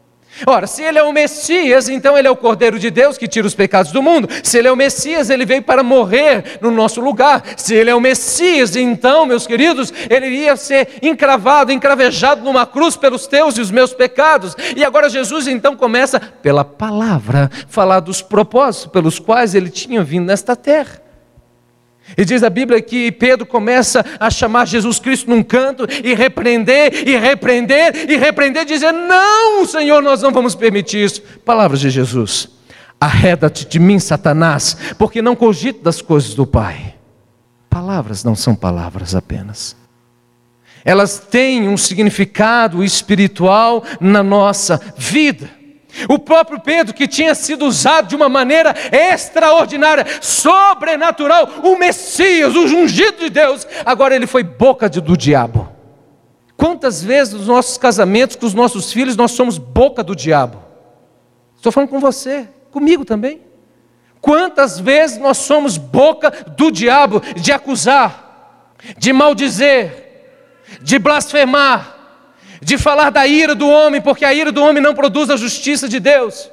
Ora, 0.46 0.65
se 0.65 0.82
ele 0.82 0.98
é 0.98 1.04
o 1.04 1.12
Messias, 1.12 1.89
então 1.89 2.17
ele 2.17 2.28
é 2.28 2.32
o 2.32 2.36
Cordeiro 2.36 2.80
de 2.80 2.89
Deus 2.89 3.17
que 3.17 3.28
tira 3.28 3.46
os 3.46 3.54
pecados 3.54 3.91
do 3.91 4.02
mundo. 4.02 4.28
Se 4.44 4.58
ele 4.58 4.67
é 4.67 4.72
o 4.72 4.76
Messias, 4.76 5.30
ele 5.30 5.46
veio 5.46 5.62
para 5.62 5.84
morrer 5.84 6.60
no 6.62 6.72
nosso 6.72 7.00
lugar. 7.02 7.44
Se 7.58 7.76
ele 7.76 7.89
é 7.89 7.96
o 7.96 8.02
Messias, 8.02 8.76
então, 8.76 9.26
meus 9.26 9.46
queridos, 9.46 9.94
ele 10.10 10.28
iria 10.28 10.56
ser 10.56 10.88
encravado, 11.02 11.72
encravejado 11.72 12.44
numa 12.44 12.65
cruz 12.65 12.96
pelos 12.96 13.28
teus 13.28 13.58
e 13.58 13.62
os 13.62 13.72
meus 13.72 13.94
pecados. 13.94 14.56
E 14.76 14.84
agora 14.84 15.10
Jesus 15.10 15.48
então 15.48 15.76
começa 15.76 16.20
pela 16.20 16.63
palavra 16.63 17.50
falar 17.67 18.00
dos 18.00 18.22
propósitos 18.22 18.91
pelos 18.91 19.20
quais 19.20 19.54
ele 19.54 19.70
tinha 19.70 20.04
vindo 20.04 20.26
nesta 20.26 20.56
terra. 20.56 21.11
E 22.18 22.26
diz 22.26 22.44
a 22.44 22.50
Bíblia 22.50 22.82
que 22.82 23.12
Pedro 23.12 23.46
começa 23.46 24.06
a 24.20 24.30
chamar 24.30 24.68
Jesus 24.68 25.00
Cristo 25.00 25.30
num 25.30 25.42
canto 25.44 25.88
e 26.04 26.14
repreender, 26.14 27.08
e 27.08 27.16
repreender, 27.18 28.10
e 28.10 28.18
repreender, 28.18 28.66
dizer: 28.66 28.92
Não, 28.92 29.66
Senhor, 29.66 30.02
nós 30.02 30.22
não 30.22 30.32
vamos 30.32 30.56
permitir 30.56 31.06
isso. 31.06 31.22
Palavras 31.46 31.80
de 31.80 31.90
Jesus: 31.90 32.50
Arreda-te 33.00 33.66
de 33.66 33.80
mim, 33.80 34.00
Satanás, 34.00 34.76
porque 34.98 35.22
não 35.22 35.36
cogito 35.36 35.82
das 35.84 36.02
coisas 36.02 36.34
do 36.34 36.46
Pai. 36.46 36.96
Palavras 37.70 38.24
não 38.24 38.36
são 38.36 38.54
palavras 38.54 39.16
apenas. 39.16 39.76
Elas 40.84 41.20
têm 41.20 41.70
um 41.70 41.78
significado 41.78 42.84
espiritual 42.84 43.84
na 44.00 44.22
nossa 44.22 44.82
vida. 44.98 45.61
O 46.08 46.17
próprio 46.17 46.60
Pedro, 46.60 46.93
que 46.93 47.08
tinha 47.08 47.36
sido 47.36 47.65
usado 47.65 48.08
de 48.08 48.15
uma 48.15 48.30
maneira 48.30 48.73
extraordinária, 48.91 50.06
sobrenatural, 50.21 51.47
o 51.63 51.77
Messias, 51.77 52.56
o 52.56 52.62
ungido 52.62 53.19
de 53.19 53.30
Deus, 53.30 53.67
agora 53.86 54.15
ele 54.15 54.27
foi 54.27 54.43
boca 54.43 54.89
de, 54.89 55.01
do 55.01 55.17
diabo. 55.17 55.69
Quantas 56.56 57.04
vezes 57.04 57.34
nos 57.34 57.47
nossos 57.47 57.77
casamentos, 57.77 58.36
com 58.36 58.45
os 58.45 58.54
nossos 58.54 58.93
filhos, 58.93 59.17
nós 59.17 59.32
somos 59.32 59.58
boca 59.58 60.04
do 60.04 60.15
diabo? 60.15 60.62
Estou 61.56 61.71
falando 61.71 61.89
com 61.89 61.99
você, 61.99 62.47
comigo 62.71 63.04
também. 63.04 63.41
Quantas 64.21 64.80
vezes 64.80 65.17
nós 65.17 65.38
somos 65.38 65.77
boca 65.77 66.32
do 66.56 66.71
diabo 66.71 67.21
de 67.36 67.51
acusar, 67.51 68.75
de 68.97 69.12
maldizer, 69.12 70.12
de 70.82 70.99
blasfemar, 70.99 72.01
de 72.62 72.78
falar 72.78 73.10
da 73.10 73.26
ira 73.26 73.56
do 73.56 73.67
homem, 73.67 74.00
porque 74.00 74.24
a 74.24 74.34
ira 74.34 74.52
do 74.52 74.63
homem 74.63 74.82
não 74.82 74.93
produz 74.93 75.30
a 75.30 75.36
justiça 75.36 75.89
de 75.89 76.00
Deus. 76.00 76.50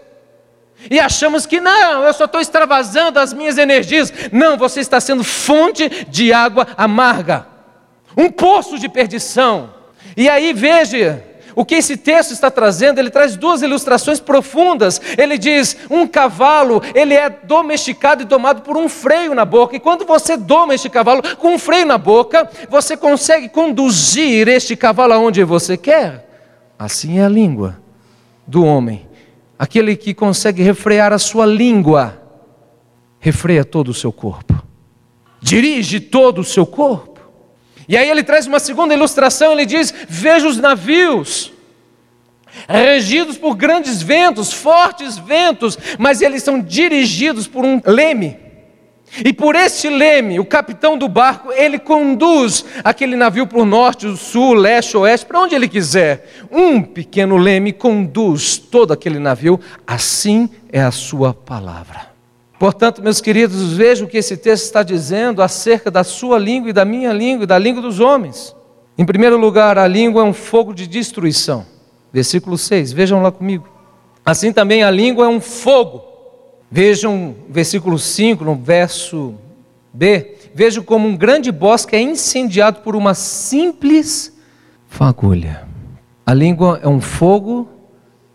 E 0.91 0.99
achamos 0.99 1.45
que 1.45 1.61
não, 1.61 2.05
eu 2.05 2.13
só 2.15 2.25
estou 2.25 2.41
extravasando 2.41 3.19
as 3.19 3.33
minhas 3.33 3.59
energias. 3.59 4.13
Não, 4.33 4.57
você 4.57 4.81
está 4.81 5.01
sendo 5.01 5.25
fonte 5.25 6.07
de 6.09 6.33
água 6.33 6.67
amarga, 6.77 7.47
um 8.17 8.31
poço 8.31 8.79
de 8.79 8.89
perdição. 8.89 9.75
E 10.17 10.29
aí 10.29 10.53
veja, 10.53 11.25
o 11.59 11.65
que 11.65 11.75
esse 11.75 11.97
texto 11.97 12.31
está 12.31 12.53
trazendo, 12.53 13.01
ele 13.01 13.11
traz 13.11 13.37
duas 13.37 13.63
ilustrações 13.63 14.21
profundas. 14.21 15.01
Ele 15.19 15.37
diz: 15.37 15.77
um 15.91 16.07
cavalo, 16.07 16.81
ele 16.95 17.15
é 17.15 17.29
domesticado 17.29 18.23
e 18.23 18.25
domado 18.25 18.63
por 18.63 18.77
um 18.77 18.89
freio 18.89 19.35
na 19.35 19.45
boca. 19.45 19.75
E 19.75 19.81
quando 19.81 20.07
você 20.07 20.37
doma 20.37 20.73
este 20.73 20.89
cavalo 20.89 21.21
com 21.37 21.55
um 21.55 21.59
freio 21.59 21.85
na 21.85 21.99
boca, 21.99 22.49
você 22.71 22.97
consegue 22.97 23.49
conduzir 23.49 24.47
este 24.47 24.77
cavalo 24.77 25.15
aonde 25.15 25.43
você 25.43 25.77
quer. 25.77 26.31
Assim 26.79 27.19
é 27.19 27.25
a 27.25 27.29
língua 27.29 27.81
do 28.47 28.65
homem. 28.65 29.09
Aquele 29.59 29.97
que 29.97 30.15
consegue 30.15 30.63
refrear 30.63 31.13
a 31.13 31.19
sua 31.19 31.45
língua, 31.45 32.23
refreia 33.19 33.65
todo 33.65 33.89
o 33.89 33.95
seu 33.95 34.13
corpo, 34.13 34.63
dirige 35.41 35.99
todo 35.99 36.41
o 36.41 36.45
seu 36.45 36.65
corpo. 36.65 37.18
E 37.89 37.97
aí 37.97 38.11
ele 38.11 38.23
traz 38.23 38.47
uma 38.47 38.61
segunda 38.61 38.93
ilustração, 38.93 39.53
ele 39.53 39.65
diz: 39.65 39.95
Veja 40.09 40.47
os 40.47 40.59
navios, 40.59 41.53
regidos 42.69 43.39
por 43.39 43.55
grandes 43.55 44.03
ventos, 44.03 44.53
fortes 44.53 45.17
ventos, 45.17 45.79
mas 45.99 46.21
eles 46.21 46.43
são 46.43 46.61
dirigidos 46.61 47.47
por 47.47 47.65
um 47.65 47.81
leme. 47.85 48.49
E 49.25 49.33
por 49.33 49.57
este 49.57 49.89
leme, 49.89 50.39
o 50.39 50.45
capitão 50.45 50.99
do 50.99 51.09
barco, 51.09 51.51
ele 51.51 51.79
conduz 51.79 52.65
aquele 52.85 53.17
navio 53.17 53.47
para 53.47 53.59
o 53.59 53.65
norte, 53.65 54.07
o 54.07 54.17
sul, 54.17 54.53
leste, 54.53 54.99
oeste, 54.99 55.25
para 55.25 55.41
onde 55.41 55.55
ele 55.55 55.67
quiser. 55.67 56.29
Um 56.51 56.83
pequeno 56.83 57.39
leme 57.39 57.73
conduz 57.73 58.59
todo 58.59 58.93
aquele 58.93 59.19
navio, 59.19 59.59
assim 59.87 60.51
é 60.71 60.83
a 60.83 60.91
sua 60.91 61.33
palavra. 61.33 62.08
Portanto, 62.59 63.01
meus 63.01 63.21
queridos, 63.21 63.73
vejam 63.75 64.07
o 64.07 64.11
que 64.11 64.17
esse 64.17 64.37
texto 64.37 64.65
está 64.65 64.83
dizendo 64.83 65.41
acerca 65.41 65.91
da 65.93 66.03
sua 66.03 66.39
língua 66.39 66.71
e 66.71 66.73
da 66.73 66.85
minha 66.85 67.13
língua 67.13 67.45
e 67.45 67.47
da 67.47 67.57
língua 67.57 67.81
dos 67.81 68.01
homens. 68.01 68.55
Em 68.97 69.05
primeiro 69.05 69.39
lugar, 69.39 69.79
a 69.79 69.87
língua 69.87 70.23
é 70.23 70.25
um 70.25 70.33
fogo 70.33 70.75
de 70.75 70.89
destruição. 70.89 71.65
Versículo 72.13 72.59
6, 72.59 72.93
vejam 72.93 73.23
lá 73.23 73.31
comigo. 73.31 73.69
Assim 74.27 74.53
também 74.53 74.83
a 74.83 74.91
língua 74.91 75.27
é 75.27 75.29
um 75.29 75.41
fogo. 75.41 76.03
Vejam 76.69 77.37
versículo 77.49 77.97
5, 77.97 78.45
no 78.45 78.57
verso 78.57 79.35
B. 79.95 80.35
Vejam 80.53 80.83
como 80.83 81.07
um 81.07 81.17
grande 81.17 81.53
bosque 81.53 81.95
é 81.95 82.01
incendiado 82.01 82.81
por 82.81 82.97
uma 82.97 83.15
simples 83.15 84.37
fagulha. 84.89 85.63
A 86.27 86.35
língua 86.35 86.81
é 86.83 86.89
um 86.89 87.01
fogo 87.01 87.69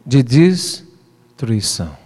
de 0.06 0.24
destruição 0.24 2.03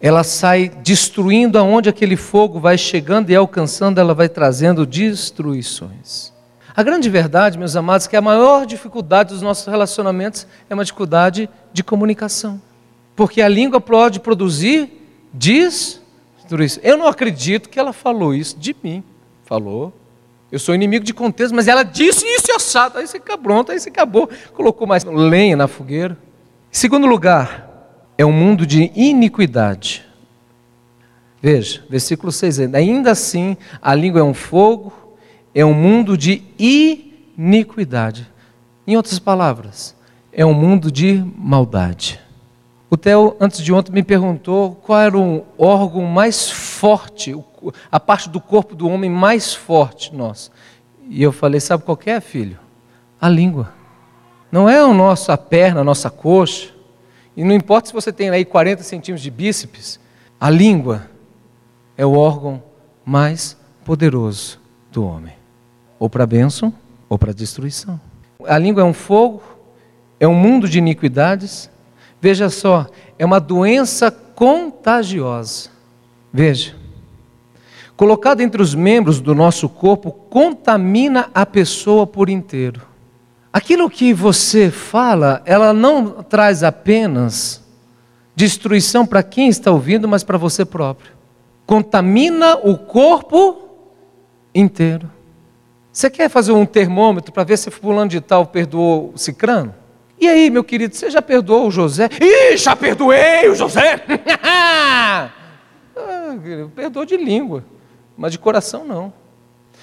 ela 0.00 0.24
sai 0.24 0.70
destruindo 0.82 1.58
aonde 1.58 1.88
aquele 1.88 2.16
fogo 2.16 2.58
vai 2.58 2.78
chegando 2.78 3.30
e 3.30 3.36
alcançando, 3.36 4.00
ela 4.00 4.14
vai 4.14 4.28
trazendo 4.28 4.86
destruições. 4.86 6.32
A 6.74 6.82
grande 6.82 7.10
verdade, 7.10 7.58
meus 7.58 7.76
amados, 7.76 8.06
é 8.06 8.10
que 8.10 8.16
a 8.16 8.22
maior 8.22 8.64
dificuldade 8.64 9.34
dos 9.34 9.42
nossos 9.42 9.66
relacionamentos 9.66 10.46
é 10.70 10.74
uma 10.74 10.84
dificuldade 10.84 11.50
de 11.72 11.84
comunicação. 11.84 12.60
Porque 13.14 13.42
a 13.42 13.48
língua 13.48 13.80
pode 13.80 14.20
produzir 14.20 14.90
destruição. 15.34 16.82
Eu 16.82 16.96
não 16.96 17.06
acredito 17.06 17.68
que 17.68 17.78
ela 17.78 17.92
falou 17.92 18.34
isso 18.34 18.58
de 18.58 18.74
mim. 18.82 19.04
Falou. 19.44 19.92
Eu 20.50 20.58
sou 20.58 20.74
inimigo 20.74 21.04
de 21.04 21.12
contexto, 21.12 21.54
mas 21.54 21.68
ela 21.68 21.82
disse 21.82 22.24
isso 22.24 22.50
e 22.50 22.52
assado. 22.52 22.98
Aí 22.98 23.06
você 23.06 23.20
pronto, 23.20 23.70
aí 23.70 23.78
você 23.78 23.90
acabou. 23.90 24.28
Colocou 24.54 24.86
mais 24.86 25.04
lenha 25.04 25.56
na 25.56 25.68
fogueira. 25.68 26.16
Em 26.72 26.76
segundo 26.76 27.06
lugar, 27.06 27.69
é 28.20 28.26
um 28.26 28.32
mundo 28.32 28.66
de 28.66 28.92
iniquidade. 28.94 30.04
Veja, 31.40 31.82
versículo 31.88 32.30
6: 32.30 32.60
ainda 32.74 33.12
assim, 33.12 33.56
a 33.80 33.94
língua 33.94 34.20
é 34.20 34.22
um 34.22 34.34
fogo, 34.34 34.92
é 35.54 35.64
um 35.64 35.72
mundo 35.72 36.18
de 36.18 36.42
iniquidade. 36.58 38.30
Em 38.86 38.94
outras 38.94 39.18
palavras, 39.18 39.96
é 40.30 40.44
um 40.44 40.52
mundo 40.52 40.92
de 40.92 41.24
maldade. 41.34 42.20
O 42.90 42.96
Theo, 42.98 43.36
antes 43.40 43.62
de 43.62 43.72
ontem, 43.72 43.90
me 43.90 44.02
perguntou 44.02 44.74
qual 44.74 45.00
era 45.00 45.16
o 45.16 45.42
órgão 45.56 46.02
mais 46.02 46.50
forte, 46.50 47.34
a 47.90 47.98
parte 47.98 48.28
do 48.28 48.38
corpo 48.38 48.74
do 48.74 48.86
homem 48.86 49.08
mais 49.08 49.54
forte 49.54 50.14
nosso. 50.14 50.50
E 51.08 51.22
eu 51.22 51.32
falei: 51.32 51.58
sabe 51.58 51.84
qual 51.84 51.98
é, 52.04 52.20
filho? 52.20 52.58
A 53.18 53.30
língua. 53.30 53.72
Não 54.52 54.68
é 54.68 54.84
o 54.84 54.92
nosso, 54.92 55.32
a 55.32 55.38
perna, 55.38 55.80
a 55.80 55.84
nossa 55.84 56.10
coxa 56.10 56.79
e 57.40 57.44
não 57.44 57.54
importa 57.54 57.88
se 57.88 57.94
você 57.94 58.12
tem 58.12 58.28
aí 58.28 58.44
40 58.44 58.82
centímetros 58.82 59.22
de 59.22 59.30
bíceps, 59.30 59.98
a 60.38 60.50
língua 60.50 61.08
é 61.96 62.04
o 62.04 62.12
órgão 62.12 62.62
mais 63.02 63.56
poderoso 63.82 64.60
do 64.92 65.06
homem. 65.06 65.32
Ou 65.98 66.10
para 66.10 66.26
bênção, 66.26 66.70
ou 67.08 67.18
para 67.18 67.32
destruição. 67.32 67.98
A 68.44 68.58
língua 68.58 68.82
é 68.82 68.84
um 68.84 68.92
fogo, 68.92 69.42
é 70.20 70.28
um 70.28 70.34
mundo 70.34 70.68
de 70.68 70.76
iniquidades. 70.76 71.70
Veja 72.20 72.50
só, 72.50 72.86
é 73.18 73.24
uma 73.24 73.40
doença 73.40 74.10
contagiosa. 74.10 75.70
Veja, 76.30 76.76
colocada 77.96 78.42
entre 78.42 78.60
os 78.60 78.74
membros 78.74 79.18
do 79.18 79.34
nosso 79.34 79.66
corpo, 79.66 80.12
contamina 80.12 81.30
a 81.32 81.46
pessoa 81.46 82.06
por 82.06 82.28
inteiro. 82.28 82.89
Aquilo 83.52 83.90
que 83.90 84.14
você 84.14 84.70
fala, 84.70 85.42
ela 85.44 85.72
não 85.72 86.22
traz 86.22 86.62
apenas 86.62 87.60
destruição 88.34 89.04
para 89.04 89.22
quem 89.22 89.48
está 89.48 89.72
ouvindo, 89.72 90.06
mas 90.06 90.22
para 90.22 90.38
você 90.38 90.64
próprio. 90.64 91.12
Contamina 91.66 92.56
o 92.56 92.78
corpo 92.78 93.68
inteiro. 94.54 95.10
Você 95.92 96.08
quer 96.08 96.28
fazer 96.28 96.52
um 96.52 96.64
termômetro 96.64 97.32
para 97.32 97.42
ver 97.42 97.58
se 97.58 97.70
fulano 97.70 98.08
de 98.08 98.20
tal 98.20 98.46
perdoou 98.46 99.12
o 99.14 99.18
cicrano? 99.18 99.74
E 100.20 100.28
aí, 100.28 100.48
meu 100.48 100.62
querido, 100.62 100.94
você 100.94 101.10
já 101.10 101.20
perdoou 101.20 101.66
o 101.66 101.70
José? 101.70 102.08
Ih, 102.20 102.56
já 102.56 102.76
perdoei 102.76 103.48
o 103.48 103.54
José! 103.54 104.04
ah, 104.42 105.30
perdoou 106.74 107.04
de 107.04 107.16
língua, 107.16 107.64
mas 108.16 108.30
de 108.30 108.38
coração 108.38 108.84
não. 108.84 109.12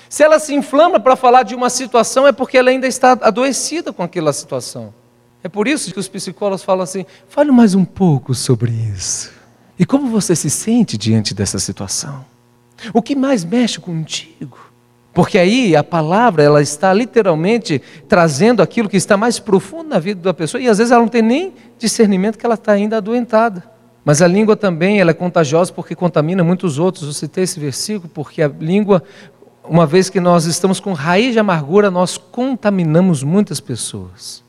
Se 0.09 0.23
ela 0.23 0.39
se 0.39 0.53
inflama 0.53 0.99
para 0.99 1.15
falar 1.15 1.43
de 1.43 1.55
uma 1.55 1.69
situação, 1.69 2.25
é 2.25 2.31
porque 2.31 2.57
ela 2.57 2.69
ainda 2.69 2.87
está 2.87 3.11
adoecida 3.21 3.91
com 3.91 4.03
aquela 4.03 4.31
situação. 4.31 4.93
É 5.43 5.49
por 5.49 5.67
isso 5.67 5.93
que 5.93 5.99
os 5.99 6.07
psicólogos 6.07 6.63
falam 6.63 6.83
assim: 6.83 7.05
fale 7.27 7.51
mais 7.51 7.75
um 7.75 7.85
pouco 7.85 8.33
sobre 8.33 8.71
isso. 8.71 9.31
E 9.79 9.85
como 9.85 10.07
você 10.07 10.35
se 10.35 10.49
sente 10.49 10.97
diante 10.97 11.33
dessa 11.33 11.59
situação? 11.59 12.25
O 12.93 13.01
que 13.01 13.15
mais 13.15 13.43
mexe 13.43 13.79
contigo? 13.79 14.57
Porque 15.13 15.37
aí 15.37 15.75
a 15.75 15.83
palavra, 15.83 16.43
ela 16.43 16.61
está 16.61 16.93
literalmente 16.93 17.81
trazendo 18.07 18.61
aquilo 18.61 18.87
que 18.87 18.97
está 18.97 19.17
mais 19.17 19.39
profundo 19.39 19.89
na 19.89 19.99
vida 19.99 20.21
da 20.21 20.33
pessoa, 20.33 20.61
e 20.61 20.67
às 20.67 20.77
vezes 20.77 20.91
ela 20.91 21.01
não 21.01 21.07
tem 21.07 21.23
nem 21.23 21.53
discernimento 21.77 22.37
que 22.37 22.45
ela 22.45 22.55
está 22.55 22.73
ainda 22.73 22.97
adoentada. 22.97 23.63
Mas 24.05 24.21
a 24.21 24.27
língua 24.27 24.55
também 24.55 25.01
ela 25.01 25.11
é 25.11 25.13
contagiosa 25.13 25.73
porque 25.73 25.93
contamina 25.93 26.43
muitos 26.43 26.79
outros. 26.79 27.07
Eu 27.07 27.13
citei 27.13 27.43
esse 27.43 27.59
versículo 27.59 28.09
porque 28.13 28.41
a 28.41 28.47
língua, 28.47 29.03
uma 29.69 29.85
vez 29.85 30.09
que 30.09 30.19
nós 30.19 30.45
estamos 30.45 30.79
com 30.79 30.93
raiz 30.93 31.33
de 31.33 31.39
amargura, 31.39 31.91
nós 31.91 32.17
contaminamos 32.17 33.23
muitas 33.23 33.59
pessoas. 33.59 34.43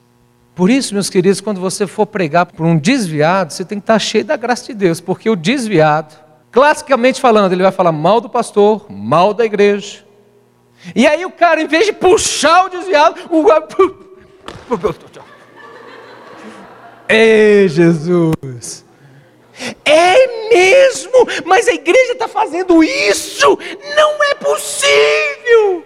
Por 0.54 0.70
isso, 0.70 0.92
meus 0.94 1.08
queridos, 1.08 1.40
quando 1.40 1.60
você 1.60 1.86
for 1.86 2.06
pregar 2.06 2.46
para 2.46 2.66
um 2.66 2.76
desviado, 2.76 3.52
você 3.52 3.64
tem 3.64 3.78
que 3.78 3.84
estar 3.84 3.98
cheio 3.98 4.24
da 4.24 4.36
graça 4.36 4.66
de 4.66 4.74
Deus, 4.74 5.00
porque 5.00 5.30
o 5.30 5.36
desviado, 5.36 6.14
classicamente 6.50 7.20
falando, 7.20 7.52
ele 7.52 7.62
vai 7.62 7.70
falar 7.70 7.92
mal 7.92 8.20
do 8.20 8.28
pastor, 8.28 8.86
mal 8.90 9.32
da 9.32 9.44
igreja. 9.44 10.04
E 10.94 11.06
aí 11.06 11.24
o 11.24 11.30
cara, 11.30 11.60
em 11.62 11.66
vez 11.66 11.86
de 11.86 11.92
puxar 11.92 12.66
o 12.66 12.68
desviado, 12.68 13.20
o 13.30 13.46
Ei, 17.08 17.68
Jesus! 17.68 18.87
É 19.84 20.48
mesmo? 20.48 21.26
Mas 21.44 21.68
a 21.68 21.72
igreja 21.72 22.12
está 22.12 22.28
fazendo 22.28 22.82
isso? 22.82 23.58
Não 23.96 24.24
é 24.24 24.34
possível! 24.34 25.84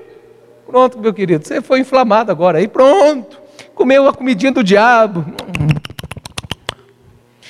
Pronto, 0.67 0.99
meu 0.99 1.13
querido, 1.13 1.47
você 1.47 1.61
foi 1.61 1.81
inflamado 1.81 2.31
agora, 2.31 2.59
aí 2.59 2.69
pronto 2.69 3.43
comeu 3.75 4.07
a 4.07 4.13
comidinha 4.13 4.53
do 4.53 4.63
diabo. 4.63 5.25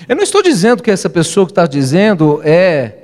Eu 0.09 0.17
não 0.17 0.23
estou 0.23 0.43
dizendo 0.43 0.83
que 0.83 0.91
essa 0.91 1.09
pessoa 1.09 1.47
que 1.47 1.53
está 1.53 1.67
dizendo 1.67 2.41
é 2.45 2.95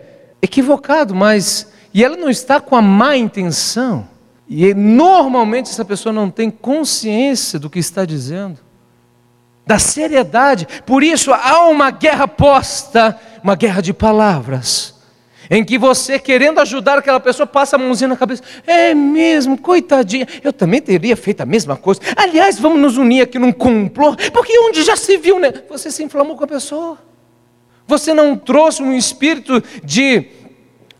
equivocado, 0.42 1.14
mas 1.14 1.68
e 1.92 2.04
ela 2.04 2.16
não 2.16 2.28
está 2.28 2.60
com 2.60 2.76
a 2.76 2.82
má 2.82 3.16
intenção. 3.16 4.08
E 4.48 4.72
normalmente 4.72 5.70
essa 5.70 5.84
pessoa 5.84 6.12
não 6.12 6.30
tem 6.30 6.50
consciência 6.50 7.58
do 7.58 7.68
que 7.68 7.78
está 7.78 8.04
dizendo, 8.04 8.58
da 9.68 9.78
seriedade. 9.78 10.66
Por 10.86 11.02
isso 11.02 11.30
há 11.30 11.68
uma 11.68 11.90
guerra 11.90 12.26
posta, 12.26 13.20
uma 13.44 13.54
guerra 13.54 13.82
de 13.82 13.92
palavras 13.92 14.94
em 15.50 15.64
que 15.64 15.78
você, 15.78 16.18
querendo 16.18 16.58
ajudar 16.60 16.98
aquela 16.98 17.20
pessoa, 17.20 17.46
passa 17.46 17.76
a 17.76 17.78
mãozinha 17.78 18.08
na 18.08 18.16
cabeça. 18.16 18.42
É 18.66 18.94
mesmo, 18.94 19.56
coitadinha. 19.58 20.26
Eu 20.42 20.52
também 20.52 20.80
teria 20.80 21.16
feito 21.16 21.42
a 21.42 21.46
mesma 21.46 21.76
coisa. 21.76 22.00
Aliás, 22.16 22.58
vamos 22.58 22.80
nos 22.80 22.96
unir 22.96 23.22
aqui 23.22 23.38
num 23.38 23.52
complô, 23.52 24.14
porque 24.32 24.58
onde 24.58 24.82
já 24.82 24.96
se 24.96 25.16
viu, 25.16 25.38
né? 25.38 25.52
Você 25.68 25.90
se 25.90 26.02
inflamou 26.02 26.36
com 26.36 26.44
a 26.44 26.48
pessoa. 26.48 26.98
Você 27.86 28.12
não 28.12 28.36
trouxe 28.36 28.82
um 28.82 28.92
espírito 28.92 29.62
de 29.82 30.26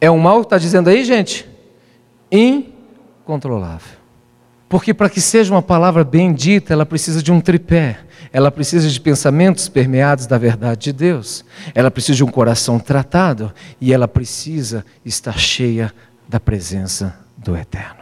É 0.00 0.08
um 0.08 0.18
mal, 0.18 0.42
está 0.42 0.58
dizendo 0.58 0.90
aí, 0.90 1.02
gente? 1.02 1.44
Incontrolável. 2.30 4.01
Porque 4.72 4.94
para 4.94 5.10
que 5.10 5.20
seja 5.20 5.52
uma 5.52 5.60
palavra 5.60 6.02
bendita, 6.02 6.72
ela 6.72 6.86
precisa 6.86 7.22
de 7.22 7.30
um 7.30 7.42
tripé. 7.42 7.98
Ela 8.32 8.50
precisa 8.50 8.88
de 8.88 8.98
pensamentos 8.98 9.68
permeados 9.68 10.26
da 10.26 10.38
verdade 10.38 10.84
de 10.84 10.92
Deus. 10.94 11.44
Ela 11.74 11.90
precisa 11.90 12.16
de 12.16 12.24
um 12.24 12.30
coração 12.30 12.78
tratado 12.78 13.52
e 13.78 13.92
ela 13.92 14.08
precisa 14.08 14.82
estar 15.04 15.38
cheia 15.38 15.92
da 16.26 16.40
presença 16.40 17.14
do 17.36 17.54
Eterno. 17.54 18.00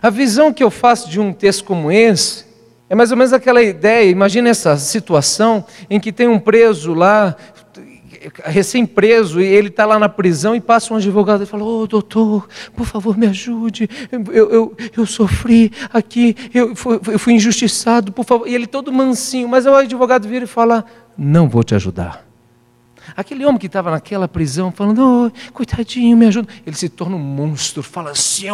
A 0.00 0.08
visão 0.08 0.54
que 0.54 0.64
eu 0.64 0.70
faço 0.70 1.10
de 1.10 1.20
um 1.20 1.34
texto 1.34 1.64
como 1.64 1.92
esse 1.92 2.46
é 2.88 2.94
mais 2.94 3.10
ou 3.10 3.18
menos 3.18 3.34
aquela 3.34 3.62
ideia. 3.62 4.10
Imagina 4.10 4.48
essa 4.48 4.78
situação 4.78 5.66
em 5.90 6.00
que 6.00 6.10
tem 6.10 6.28
um 6.28 6.38
preso 6.38 6.94
lá 6.94 7.36
recém-preso 8.44 9.40
e 9.40 9.44
ele 9.44 9.68
está 9.68 9.84
lá 9.84 9.98
na 9.98 10.08
prisão 10.08 10.54
e 10.54 10.60
passa 10.60 10.92
um 10.92 10.96
advogado 10.96 11.42
e 11.42 11.46
fala: 11.46 11.64
Ô 11.64 11.82
oh, 11.82 11.86
doutor, 11.86 12.48
por 12.74 12.86
favor 12.86 13.16
me 13.16 13.26
ajude, 13.26 13.88
eu, 14.10 14.48
eu, 14.48 14.76
eu 14.96 15.06
sofri 15.06 15.72
aqui, 15.92 16.36
eu 16.52 16.74
fui, 16.76 17.00
eu 17.06 17.18
fui 17.18 17.34
injustiçado, 17.34 18.12
por 18.12 18.24
favor. 18.24 18.46
E 18.48 18.54
ele 18.54 18.66
todo 18.66 18.92
mansinho, 18.92 19.48
mas 19.48 19.66
o 19.66 19.74
advogado 19.74 20.28
vira 20.28 20.44
e 20.44 20.48
fala: 20.48 20.84
Não 21.16 21.48
vou 21.48 21.62
te 21.62 21.74
ajudar. 21.74 22.24
Aquele 23.16 23.44
homem 23.44 23.58
que 23.58 23.66
estava 23.66 23.90
naquela 23.90 24.26
prisão 24.26 24.72
falando, 24.72 25.26
oh, 25.26 25.52
coitadinho, 25.52 26.16
me 26.16 26.26
ajuda. 26.26 26.48
Ele 26.66 26.74
se 26.74 26.88
torna 26.88 27.16
um 27.16 27.18
monstro, 27.18 27.82
fala 27.82 28.12
assim, 28.12 28.46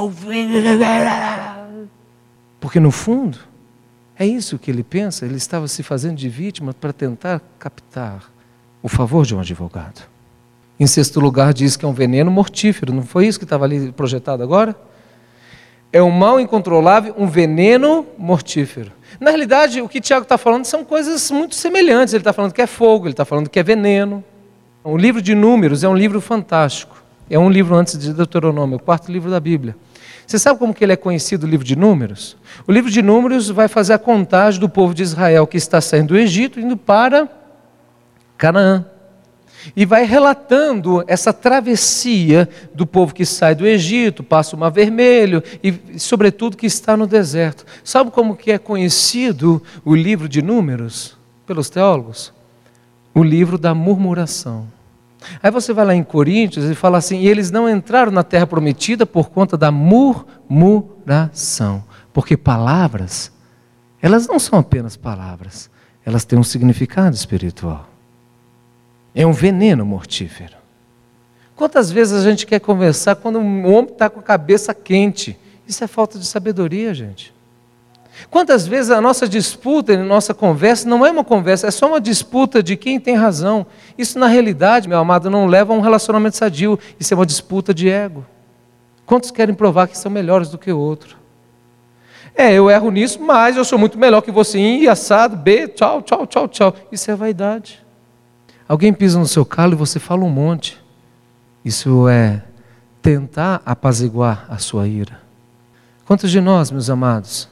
porque 2.61 2.78
no 2.78 2.90
fundo, 2.90 3.38
é 4.18 4.26
isso 4.26 4.59
que 4.59 4.70
ele 4.70 4.83
pensa, 4.83 5.24
ele 5.24 5.37
estava 5.37 5.66
se 5.66 5.83
fazendo 5.83 6.16
de 6.16 6.28
vítima 6.28 6.74
para 6.74 6.92
tentar 6.92 7.40
captar 7.59 8.30
o 8.82 8.88
favor 8.88 9.24
de 9.24 9.34
um 9.34 9.40
advogado. 9.40 10.02
Em 10.78 10.86
sexto 10.86 11.20
lugar, 11.20 11.52
diz 11.52 11.76
que 11.76 11.84
é 11.84 11.88
um 11.88 11.92
veneno 11.92 12.30
mortífero, 12.30 12.92
não 12.92 13.02
foi 13.02 13.26
isso 13.26 13.38
que 13.38 13.44
estava 13.44 13.64
ali 13.64 13.92
projetado 13.92 14.42
agora? 14.42 14.74
É 15.92 16.02
um 16.02 16.10
mal 16.10 16.38
incontrolável, 16.38 17.14
um 17.18 17.26
veneno 17.26 18.06
mortífero. 18.16 18.92
Na 19.18 19.30
realidade, 19.30 19.82
o 19.82 19.88
que 19.88 20.00
Tiago 20.00 20.22
está 20.22 20.38
falando 20.38 20.64
são 20.64 20.84
coisas 20.84 21.30
muito 21.32 21.56
semelhantes. 21.56 22.14
Ele 22.14 22.20
está 22.20 22.32
falando 22.32 22.52
que 22.52 22.62
é 22.62 22.66
fogo, 22.66 23.06
ele 23.06 23.12
está 23.12 23.24
falando 23.24 23.50
que 23.50 23.58
é 23.58 23.62
veneno. 23.62 24.22
O 24.84 24.96
livro 24.96 25.20
de 25.20 25.34
Números 25.34 25.82
é 25.82 25.88
um 25.88 25.96
livro 25.96 26.20
fantástico. 26.20 27.02
É 27.28 27.38
um 27.38 27.50
livro 27.50 27.74
antes 27.74 27.98
de 27.98 28.12
Deuteronômio, 28.12 28.76
o 28.76 28.80
quarto 28.80 29.10
livro 29.10 29.30
da 29.30 29.40
Bíblia. 29.40 29.76
Você 30.26 30.38
sabe 30.38 30.60
como 30.60 30.72
que 30.72 30.84
ele 30.84 30.92
é 30.92 30.96
conhecido, 30.96 31.44
o 31.44 31.50
livro 31.50 31.66
de 31.66 31.74
Números? 31.74 32.36
O 32.66 32.72
livro 32.72 32.88
de 32.88 33.02
Números 33.02 33.50
vai 33.50 33.66
fazer 33.66 33.94
a 33.94 33.98
contagem 33.98 34.60
do 34.60 34.68
povo 34.68 34.94
de 34.94 35.02
Israel 35.02 35.44
que 35.44 35.56
está 35.56 35.80
saindo 35.80 36.08
do 36.08 36.16
Egito, 36.16 36.60
indo 36.60 36.76
para 36.76 37.28
Canaã. 38.40 38.85
E 39.76 39.85
vai 39.85 40.05
relatando 40.05 41.05
essa 41.07 41.35
travessia 41.35 42.48
do 42.74 42.87
povo 42.87 43.14
que 43.14 43.26
sai 43.26 43.55
do 43.55 43.66
Egito, 43.66 44.24
passa 44.24 44.57
o 44.57 44.59
Mar 44.59 44.70
Vermelho 44.70 45.42
e, 45.62 45.98
sobretudo, 45.98 46.57
que 46.57 46.64
está 46.64 46.96
no 46.96 47.07
deserto. 47.07 47.66
Sabe 47.85 48.11
como 48.11 48.35
que 48.35 48.50
é 48.50 48.57
conhecido 48.57 49.62
o 49.85 49.94
livro 49.94 50.26
de 50.26 50.40
Números 50.40 51.18
pelos 51.46 51.68
teólogos? 51.68 52.33
O 53.14 53.22
livro 53.22 53.59
da 53.59 53.74
murmuração. 53.74 54.66
Aí 55.42 55.50
você 55.50 55.74
vai 55.74 55.85
lá 55.85 55.94
em 55.94 56.03
Coríntios 56.03 56.64
e 56.64 56.74
fala 56.74 56.96
assim: 56.96 57.20
e 57.20 57.29
eles 57.29 57.50
não 57.50 57.68
entraram 57.68 58.11
na 58.11 58.22
terra 58.22 58.46
prometida 58.46 59.05
por 59.05 59.29
conta 59.29 59.59
da 59.59 59.70
murmuração. 59.70 61.85
Porque 62.14 62.35
palavras, 62.35 63.31
elas 64.00 64.26
não 64.26 64.38
são 64.38 64.59
apenas 64.59 64.96
palavras, 64.96 65.68
elas 66.03 66.24
têm 66.24 66.38
um 66.38 66.44
significado 66.44 67.14
espiritual. 67.14 67.89
É 69.14 69.27
um 69.27 69.33
veneno 69.33 69.85
mortífero. 69.85 70.57
Quantas 71.57 71.90
vezes 71.90 72.25
a 72.25 72.29
gente 72.29 72.46
quer 72.46 72.61
conversar 72.61 73.16
quando 73.16 73.38
um 73.38 73.70
homem 73.73 73.92
está 73.92 74.09
com 74.09 74.20
a 74.20 74.23
cabeça 74.23 74.73
quente? 74.73 75.38
Isso 75.66 75.85
é 75.85 75.87
falta 75.87 76.18
de 76.18 76.27
sabedoria, 76.27 76.94
gente. 76.94 77.35
Quantas 78.29 78.66
vezes 78.66 78.90
a 78.90 79.01
nossa 79.01 79.29
disputa, 79.29 79.94
a 79.94 80.05
nossa 80.05 80.35
conversa, 80.35 80.88
não 80.88 81.07
é 81.07 81.11
uma 81.11 81.25
conversa, 81.25 81.66
é 81.66 81.70
só 81.70 81.87
uma 81.87 82.01
disputa 82.01 82.62
de 82.62 82.77
quem 82.77 83.01
tem 83.01 83.14
razão. 83.14 83.66
Isso, 83.96 84.18
na 84.18 84.27
realidade, 84.27 84.88
meu 84.88 84.99
amado, 84.99 85.31
não 85.31 85.46
leva 85.46 85.73
a 85.73 85.77
um 85.77 85.81
relacionamento 85.81 86.37
sadio. 86.37 86.79
Isso 86.99 87.14
é 87.14 87.16
uma 87.16 87.27
disputa 87.27 87.73
de 87.73 87.88
ego. 87.88 88.25
Quantos 89.07 89.31
querem 89.31 89.55
provar 89.55 89.88
que 89.88 89.96
são 89.96 90.11
melhores 90.11 90.49
do 90.49 90.59
que 90.59 90.70
o 90.73 90.79
outro? 90.79 91.16
É, 92.35 92.53
eu 92.53 92.70
erro 92.70 92.90
nisso, 92.90 93.20
mas 93.20 93.57
eu 93.57 93.64
sou 93.64 93.79
muito 93.79 93.99
melhor 93.99 94.20
que 94.20 94.31
você 94.31 94.59
em 94.59 94.87
assado, 94.87 95.37
B, 95.37 95.68
tchau, 95.68 96.01
tchau, 96.01 96.27
tchau, 96.27 96.49
tchau. 96.49 96.75
Isso 96.92 97.11
é 97.11 97.14
vaidade. 97.14 97.85
Alguém 98.70 98.92
pisa 98.92 99.18
no 99.18 99.26
seu 99.26 99.44
calo 99.44 99.72
e 99.72 99.76
você 99.76 99.98
fala 99.98 100.22
um 100.22 100.30
monte. 100.30 100.80
Isso 101.64 102.09
é 102.09 102.40
tentar 103.02 103.61
apaziguar 103.66 104.46
a 104.48 104.59
sua 104.59 104.87
ira. 104.87 105.20
Quantos 106.06 106.30
de 106.30 106.40
nós, 106.40 106.70
meus 106.70 106.88
amados, 106.88 107.48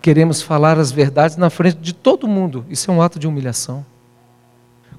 queremos 0.00 0.40
falar 0.40 0.78
as 0.78 0.90
verdades 0.90 1.36
na 1.36 1.50
frente 1.50 1.76
de 1.76 1.92
todo 1.92 2.26
mundo? 2.26 2.64
Isso 2.70 2.90
é 2.90 2.94
um 2.94 3.02
ato 3.02 3.18
de 3.18 3.26
humilhação. 3.26 3.84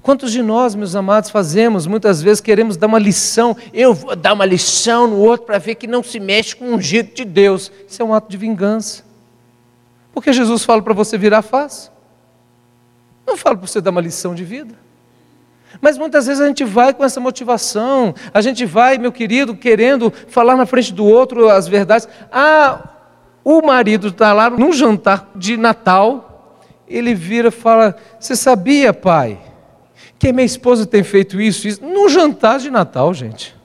Quantos 0.02 0.30
de 0.30 0.40
nós, 0.40 0.76
meus 0.76 0.94
amados, 0.94 1.30
fazemos, 1.30 1.84
muitas 1.84 2.22
vezes 2.22 2.40
queremos 2.40 2.76
dar 2.76 2.86
uma 2.86 3.00
lição, 3.00 3.56
eu 3.74 3.92
vou 3.92 4.14
dar 4.14 4.34
uma 4.34 4.46
lição 4.46 5.08
no 5.08 5.16
outro 5.16 5.46
para 5.46 5.58
ver 5.58 5.74
que 5.74 5.88
não 5.88 6.00
se 6.00 6.20
mexe 6.20 6.54
com 6.54 6.66
um 6.66 6.80
jeito 6.80 7.16
de 7.16 7.24
Deus. 7.24 7.72
Isso 7.88 8.00
é 8.00 8.04
um 8.04 8.14
ato 8.14 8.30
de 8.30 8.36
vingança. 8.36 9.02
Porque 10.12 10.32
Jesus 10.32 10.62
fala 10.62 10.80
para 10.80 10.94
você 10.94 11.18
virar 11.18 11.42
face. 11.42 11.90
Não 13.26 13.36
fala 13.36 13.56
para 13.56 13.66
você 13.66 13.80
dar 13.80 13.90
uma 13.90 14.00
lição 14.00 14.32
de 14.32 14.44
vida. 14.44 14.86
Mas 15.80 15.96
muitas 15.96 16.26
vezes 16.26 16.40
a 16.40 16.46
gente 16.46 16.64
vai 16.64 16.92
com 16.92 17.04
essa 17.04 17.20
motivação, 17.20 18.14
a 18.34 18.40
gente 18.40 18.64
vai, 18.64 18.98
meu 18.98 19.12
querido, 19.12 19.56
querendo 19.56 20.12
falar 20.28 20.56
na 20.56 20.66
frente 20.66 20.92
do 20.92 21.04
outro 21.04 21.48
as 21.48 21.68
verdades. 21.68 22.08
Ah, 22.32 22.88
o 23.44 23.62
marido 23.62 24.08
está 24.08 24.32
lá 24.32 24.50
num 24.50 24.72
jantar 24.72 25.30
de 25.36 25.56
Natal, 25.56 26.60
ele 26.86 27.14
vira 27.14 27.48
e 27.48 27.52
fala: 27.52 27.96
Você 28.18 28.34
sabia, 28.34 28.92
pai, 28.92 29.38
que 30.18 30.32
minha 30.32 30.44
esposa 30.44 30.84
tem 30.84 31.04
feito 31.04 31.40
isso, 31.40 31.68
isso? 31.68 31.84
Num 31.84 32.08
jantar 32.08 32.58
de 32.58 32.70
Natal, 32.70 33.14
gente. 33.14 33.56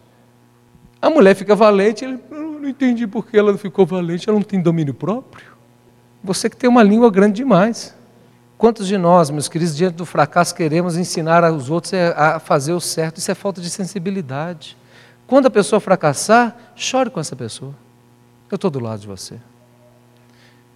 A 1.02 1.10
mulher 1.10 1.36
fica 1.36 1.56
valente, 1.56 2.06
ele, 2.06 2.20
não 2.32 2.70
entendi 2.70 3.06
por 3.06 3.26
que 3.26 3.38
ela 3.38 3.58
ficou 3.58 3.86
valente, 3.86 4.30
ela 4.30 4.38
não 4.38 4.44
tem 4.44 4.62
domínio 4.62 4.94
próprio. 4.94 5.48
Você 6.24 6.50
que 6.50 6.56
tem 6.56 6.70
uma 6.70 6.82
língua 6.82 7.12
grande 7.12 7.36
demais. 7.36 7.94
Quantos 8.64 8.88
de 8.88 8.98
nós, 8.98 9.30
meus 9.30 9.50
queridos, 9.50 9.76
diante 9.76 9.96
do 9.96 10.06
fracasso, 10.06 10.56
queremos 10.56 10.96
ensinar 10.96 11.44
aos 11.44 11.70
outros 11.70 11.94
a 12.16 12.40
fazer 12.40 12.72
o 12.72 12.80
certo? 12.80 13.18
Isso 13.18 13.30
é 13.30 13.36
falta 13.36 13.60
de 13.60 13.70
sensibilidade. 13.70 14.78
Quando 15.28 15.48
a 15.48 15.50
pessoa 15.50 15.82
fracassar, 15.82 16.56
chore 16.74 17.10
com 17.10 17.20
essa 17.20 17.36
pessoa. 17.36 17.76
Eu 18.50 18.56
estou 18.56 18.72
do 18.72 18.80
lado 18.80 19.02
de 19.02 19.08
você. 19.08 19.38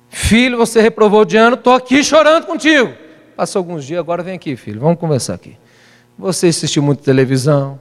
Filho, 0.09 0.57
você 0.57 0.81
reprovou 0.81 1.23
de 1.23 1.37
ano, 1.37 1.55
estou 1.55 1.73
aqui 1.73 2.03
chorando 2.03 2.45
contigo. 2.45 2.93
Passou 3.37 3.61
alguns 3.61 3.85
dias, 3.85 4.01
agora 4.01 4.21
vem 4.21 4.35
aqui, 4.35 4.57
filho, 4.57 4.81
vamos 4.81 4.99
conversar 4.99 5.35
aqui. 5.35 5.57
Você 6.19 6.47
assistiu 6.47 6.83
muito 6.83 7.01
televisão, 7.01 7.79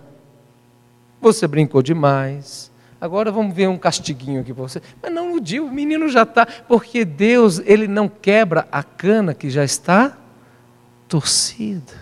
você 1.20 1.48
brincou 1.48 1.82
demais, 1.82 2.70
Agora 3.00 3.30
vamos 3.30 3.54
ver 3.54 3.68
um 3.68 3.76
castiguinho 3.76 4.40
aqui 4.40 4.54
para 4.54 4.62
você. 4.62 4.80
Mas 5.02 5.12
não 5.12 5.38
dia, 5.38 5.62
o 5.62 5.70
menino 5.70 6.08
já 6.08 6.22
está. 6.22 6.46
Porque 6.46 7.04
Deus, 7.04 7.60
ele 7.64 7.86
não 7.86 8.08
quebra 8.08 8.66
a 8.72 8.82
cana 8.82 9.34
que 9.34 9.50
já 9.50 9.64
está 9.64 10.16
torcida. 11.06 11.92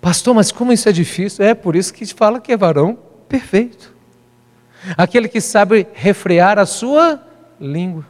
Pastor, 0.00 0.34
mas 0.34 0.50
como 0.50 0.72
isso 0.72 0.88
é 0.88 0.92
difícil? 0.92 1.44
É 1.44 1.54
por 1.54 1.76
isso 1.76 1.94
que 1.94 2.04
fala 2.06 2.40
que 2.40 2.52
é 2.52 2.56
varão 2.56 2.98
perfeito. 3.28 3.94
Aquele 4.96 5.28
que 5.28 5.40
sabe 5.40 5.86
refrear 5.94 6.58
a 6.58 6.66
sua 6.66 7.22
língua. 7.60 8.04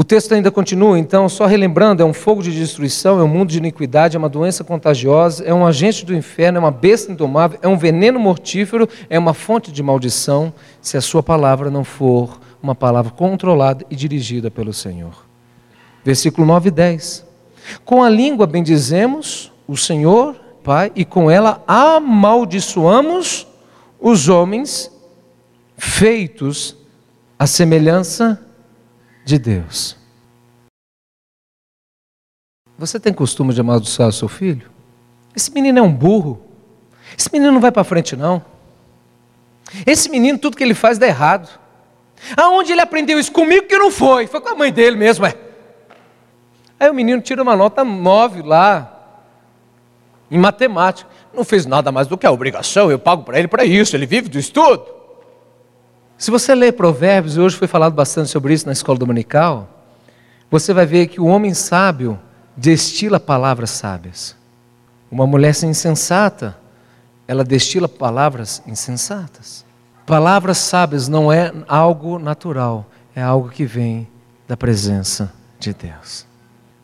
O 0.00 0.02
texto 0.02 0.32
ainda 0.32 0.50
continua, 0.50 0.98
então, 0.98 1.28
só 1.28 1.44
relembrando: 1.44 2.02
é 2.02 2.06
um 2.06 2.14
fogo 2.14 2.42
de 2.42 2.50
destruição, 2.50 3.20
é 3.20 3.22
um 3.22 3.28
mundo 3.28 3.50
de 3.50 3.58
iniquidade, 3.58 4.16
é 4.16 4.18
uma 4.18 4.30
doença 4.30 4.64
contagiosa, 4.64 5.44
é 5.44 5.52
um 5.52 5.66
agente 5.66 6.06
do 6.06 6.16
inferno, 6.16 6.56
é 6.56 6.58
uma 6.58 6.70
besta 6.70 7.12
indomável, 7.12 7.58
é 7.60 7.68
um 7.68 7.76
veneno 7.76 8.18
mortífero, 8.18 8.88
é 9.10 9.18
uma 9.18 9.34
fonte 9.34 9.70
de 9.70 9.82
maldição, 9.82 10.54
se 10.80 10.96
a 10.96 11.02
sua 11.02 11.22
palavra 11.22 11.70
não 11.70 11.84
for 11.84 12.40
uma 12.62 12.74
palavra 12.74 13.12
controlada 13.12 13.84
e 13.90 13.94
dirigida 13.94 14.50
pelo 14.50 14.72
Senhor. 14.72 15.26
Versículo 16.02 16.46
9 16.46 16.68
e 16.68 16.72
10. 16.72 17.26
Com 17.84 18.02
a 18.02 18.08
língua 18.08 18.46
bendizemos 18.46 19.52
o 19.68 19.76
Senhor, 19.76 20.34
Pai, 20.64 20.90
e 20.96 21.04
com 21.04 21.30
ela 21.30 21.62
amaldiçoamos 21.68 23.46
os 24.00 24.30
homens 24.30 24.90
feitos 25.76 26.74
à 27.38 27.46
semelhança 27.46 28.46
de 29.30 29.38
Deus. 29.38 29.96
Você 32.76 32.98
tem 32.98 33.12
costume 33.12 33.54
de 33.54 33.60
amaldiçoar 33.60 34.08
o 34.08 34.12
seu 34.12 34.28
filho? 34.28 34.68
Esse 35.34 35.52
menino 35.52 35.78
é 35.78 35.82
um 35.82 35.92
burro. 35.92 36.42
Esse 37.16 37.30
menino 37.32 37.52
não 37.52 37.60
vai 37.60 37.70
para 37.70 37.84
frente, 37.84 38.16
não. 38.16 38.44
Esse 39.86 40.08
menino, 40.08 40.38
tudo 40.38 40.56
que 40.56 40.64
ele 40.64 40.74
faz 40.74 40.98
dá 40.98 41.06
errado. 41.06 41.48
Aonde 42.36 42.72
ele 42.72 42.80
aprendeu 42.80 43.18
isso? 43.18 43.30
Comigo 43.30 43.66
que 43.66 43.78
não 43.78 43.90
foi. 43.90 44.26
Foi 44.26 44.40
com 44.40 44.48
a 44.48 44.54
mãe 44.54 44.72
dele 44.72 44.96
mesmo, 44.96 45.24
é. 45.24 45.34
Aí 46.78 46.90
o 46.90 46.94
menino 46.94 47.20
tira 47.20 47.42
uma 47.42 47.54
nota 47.54 47.84
9 47.84 48.42
lá, 48.42 49.20
em 50.30 50.38
matemática. 50.38 51.08
Não 51.32 51.44
fez 51.44 51.66
nada 51.66 51.92
mais 51.92 52.08
do 52.08 52.18
que 52.18 52.26
a 52.26 52.32
obrigação, 52.32 52.90
eu 52.90 52.98
pago 52.98 53.22
para 53.22 53.38
ele 53.38 53.46
para 53.46 53.64
isso, 53.64 53.94
ele 53.94 54.06
vive 54.06 54.28
do 54.28 54.38
estudo. 54.38 54.99
Se 56.20 56.30
você 56.30 56.54
ler 56.54 56.72
Provérbios, 56.72 57.34
e 57.34 57.40
hoje 57.40 57.56
foi 57.56 57.66
falado 57.66 57.94
bastante 57.94 58.28
sobre 58.28 58.52
isso 58.52 58.66
na 58.66 58.72
escola 58.72 58.98
dominical, 58.98 59.66
você 60.50 60.74
vai 60.74 60.84
ver 60.84 61.06
que 61.06 61.18
o 61.18 61.24
homem 61.24 61.54
sábio 61.54 62.20
destila 62.54 63.18
palavras 63.18 63.70
sábias. 63.70 64.36
Uma 65.10 65.26
mulher 65.26 65.54
insensata, 65.64 66.58
ela 67.26 67.42
destila 67.42 67.88
palavras 67.88 68.62
insensatas. 68.66 69.64
Palavras 70.04 70.58
sábias 70.58 71.08
não 71.08 71.32
é 71.32 71.54
algo 71.66 72.18
natural, 72.18 72.84
é 73.16 73.22
algo 73.22 73.48
que 73.48 73.64
vem 73.64 74.06
da 74.46 74.58
presença 74.58 75.32
de 75.58 75.72
Deus. 75.72 76.26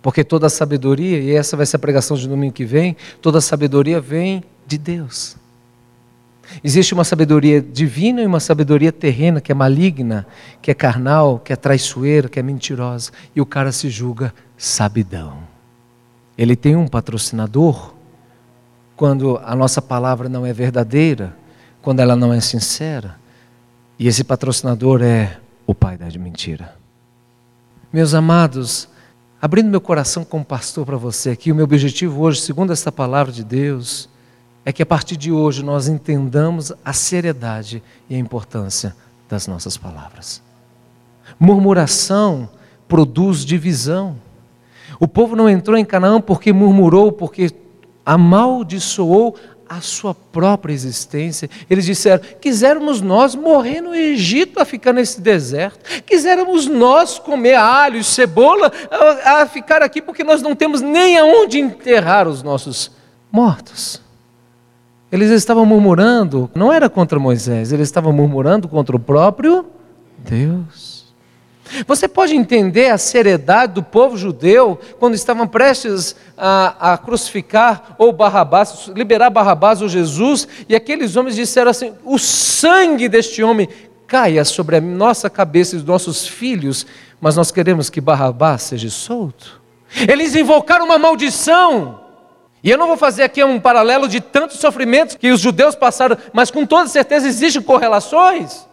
Porque 0.00 0.24
toda 0.24 0.46
a 0.46 0.50
sabedoria, 0.50 1.18
e 1.18 1.32
essa 1.32 1.58
vai 1.58 1.66
ser 1.66 1.76
a 1.76 1.80
pregação 1.80 2.16
de 2.16 2.26
domingo 2.26 2.54
que 2.54 2.64
vem, 2.64 2.96
toda 3.20 3.36
a 3.36 3.42
sabedoria 3.42 4.00
vem 4.00 4.42
de 4.66 4.78
Deus. 4.78 5.36
Existe 6.62 6.94
uma 6.94 7.04
sabedoria 7.04 7.60
divina 7.60 8.22
e 8.22 8.26
uma 8.26 8.40
sabedoria 8.40 8.92
terrena 8.92 9.40
que 9.40 9.52
é 9.52 9.54
maligna, 9.54 10.26
que 10.62 10.70
é 10.70 10.74
carnal, 10.74 11.38
que 11.38 11.52
é 11.52 11.56
traiçoeira, 11.56 12.28
que 12.28 12.38
é 12.38 12.42
mentirosa. 12.42 13.10
E 13.34 13.40
o 13.40 13.46
cara 13.46 13.72
se 13.72 13.88
julga 13.90 14.32
sabidão. 14.56 15.38
Ele 16.36 16.56
tem 16.56 16.76
um 16.76 16.86
patrocinador 16.86 17.94
quando 18.94 19.40
a 19.44 19.54
nossa 19.54 19.82
palavra 19.82 20.28
não 20.28 20.46
é 20.46 20.52
verdadeira, 20.52 21.36
quando 21.82 22.00
ela 22.00 22.16
não 22.16 22.32
é 22.32 22.40
sincera. 22.40 23.16
E 23.98 24.08
esse 24.08 24.24
patrocinador 24.24 25.02
é 25.02 25.38
o 25.66 25.74
pai 25.74 25.96
da 25.96 26.06
mentira. 26.18 26.74
Meus 27.92 28.14
amados, 28.14 28.88
abrindo 29.40 29.70
meu 29.70 29.80
coração 29.80 30.24
como 30.24 30.44
pastor 30.44 30.84
para 30.84 30.96
você 30.96 31.30
aqui, 31.30 31.50
o 31.50 31.54
meu 31.54 31.64
objetivo 31.64 32.22
hoje, 32.22 32.40
segundo 32.40 32.72
esta 32.72 32.92
palavra 32.92 33.32
de 33.32 33.44
Deus, 33.44 34.08
é 34.66 34.72
que 34.72 34.82
a 34.82 34.86
partir 34.86 35.16
de 35.16 35.30
hoje 35.30 35.64
nós 35.64 35.86
entendamos 35.86 36.72
a 36.84 36.92
seriedade 36.92 37.80
e 38.10 38.16
a 38.16 38.18
importância 38.18 38.96
das 39.28 39.46
nossas 39.46 39.76
palavras. 39.76 40.42
Murmuração 41.38 42.48
produz 42.88 43.44
divisão. 43.44 44.16
O 44.98 45.06
povo 45.06 45.36
não 45.36 45.48
entrou 45.48 45.78
em 45.78 45.84
Canaã 45.84 46.20
porque 46.20 46.52
murmurou, 46.52 47.12
porque 47.12 47.52
amaldiçoou 48.04 49.36
a 49.68 49.80
sua 49.80 50.12
própria 50.12 50.72
existência. 50.72 51.48
Eles 51.70 51.84
disseram: 51.84 52.24
quiséramos 52.40 53.00
nós 53.00 53.36
morrer 53.36 53.80
no 53.80 53.94
Egito 53.94 54.58
a 54.58 54.64
ficar 54.64 54.92
nesse 54.92 55.20
deserto, 55.20 56.02
quiséramos 56.02 56.66
nós 56.66 57.20
comer 57.20 57.54
alho 57.54 57.98
e 57.98 58.04
cebola 58.04 58.72
a, 58.90 59.42
a 59.42 59.46
ficar 59.46 59.80
aqui 59.80 60.02
porque 60.02 60.24
nós 60.24 60.42
não 60.42 60.56
temos 60.56 60.80
nem 60.80 61.16
aonde 61.16 61.60
enterrar 61.60 62.26
os 62.26 62.42
nossos 62.42 62.90
mortos. 63.30 64.04
Eles 65.16 65.30
estavam 65.30 65.64
murmurando, 65.64 66.50
não 66.54 66.70
era 66.70 66.90
contra 66.90 67.18
Moisés, 67.18 67.72
eles 67.72 67.88
estavam 67.88 68.12
murmurando 68.12 68.68
contra 68.68 68.94
o 68.94 68.98
próprio 68.98 69.64
Deus. 70.18 71.06
Você 71.86 72.06
pode 72.06 72.36
entender 72.36 72.90
a 72.90 72.98
seriedade 72.98 73.72
do 73.72 73.82
povo 73.82 74.18
judeu 74.18 74.78
quando 74.98 75.14
estavam 75.14 75.48
prestes 75.48 76.14
a, 76.36 76.92
a, 76.92 76.98
crucificar 76.98 77.96
ou 77.96 78.12
Barrabás, 78.12 78.90
liberar 78.94 79.30
Barrabás 79.30 79.80
ou 79.80 79.88
Jesus, 79.88 80.46
e 80.68 80.76
aqueles 80.76 81.16
homens 81.16 81.34
disseram 81.34 81.70
assim: 81.70 81.94
o 82.04 82.18
sangue 82.18 83.08
deste 83.08 83.42
homem 83.42 83.70
caia 84.06 84.44
sobre 84.44 84.76
a 84.76 84.80
nossa 84.82 85.30
cabeça 85.30 85.76
e 85.76 85.78
os 85.78 85.84
nossos 85.84 86.28
filhos, 86.28 86.86
mas 87.18 87.36
nós 87.36 87.50
queremos 87.50 87.88
que 87.88 88.02
Barrabás 88.02 88.64
seja 88.64 88.90
solto. 88.90 89.62
Eles 90.06 90.36
invocaram 90.36 90.84
uma 90.84 90.98
maldição. 90.98 92.05
E 92.62 92.70
eu 92.70 92.78
não 92.78 92.86
vou 92.86 92.96
fazer 92.96 93.22
aqui 93.22 93.42
um 93.44 93.60
paralelo 93.60 94.08
de 94.08 94.20
tantos 94.20 94.58
sofrimentos 94.58 95.16
que 95.16 95.30
os 95.30 95.40
judeus 95.40 95.74
passaram, 95.74 96.16
mas 96.32 96.50
com 96.50 96.66
toda 96.66 96.88
certeza 96.88 97.28
existem 97.28 97.62
correlações. 97.62 98.66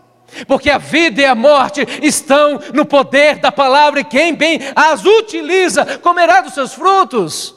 Porque 0.47 0.69
a 0.69 0.77
vida 0.77 1.21
e 1.21 1.25
a 1.25 1.35
morte 1.35 1.85
estão 2.01 2.59
no 2.73 2.85
poder 2.85 3.37
da 3.37 3.51
palavra, 3.51 3.99
e 3.99 4.03
quem 4.03 4.33
bem 4.33 4.59
as 4.75 5.05
utiliza 5.05 5.99
comerá 5.99 6.41
dos 6.41 6.53
seus 6.53 6.73
frutos. 6.73 7.55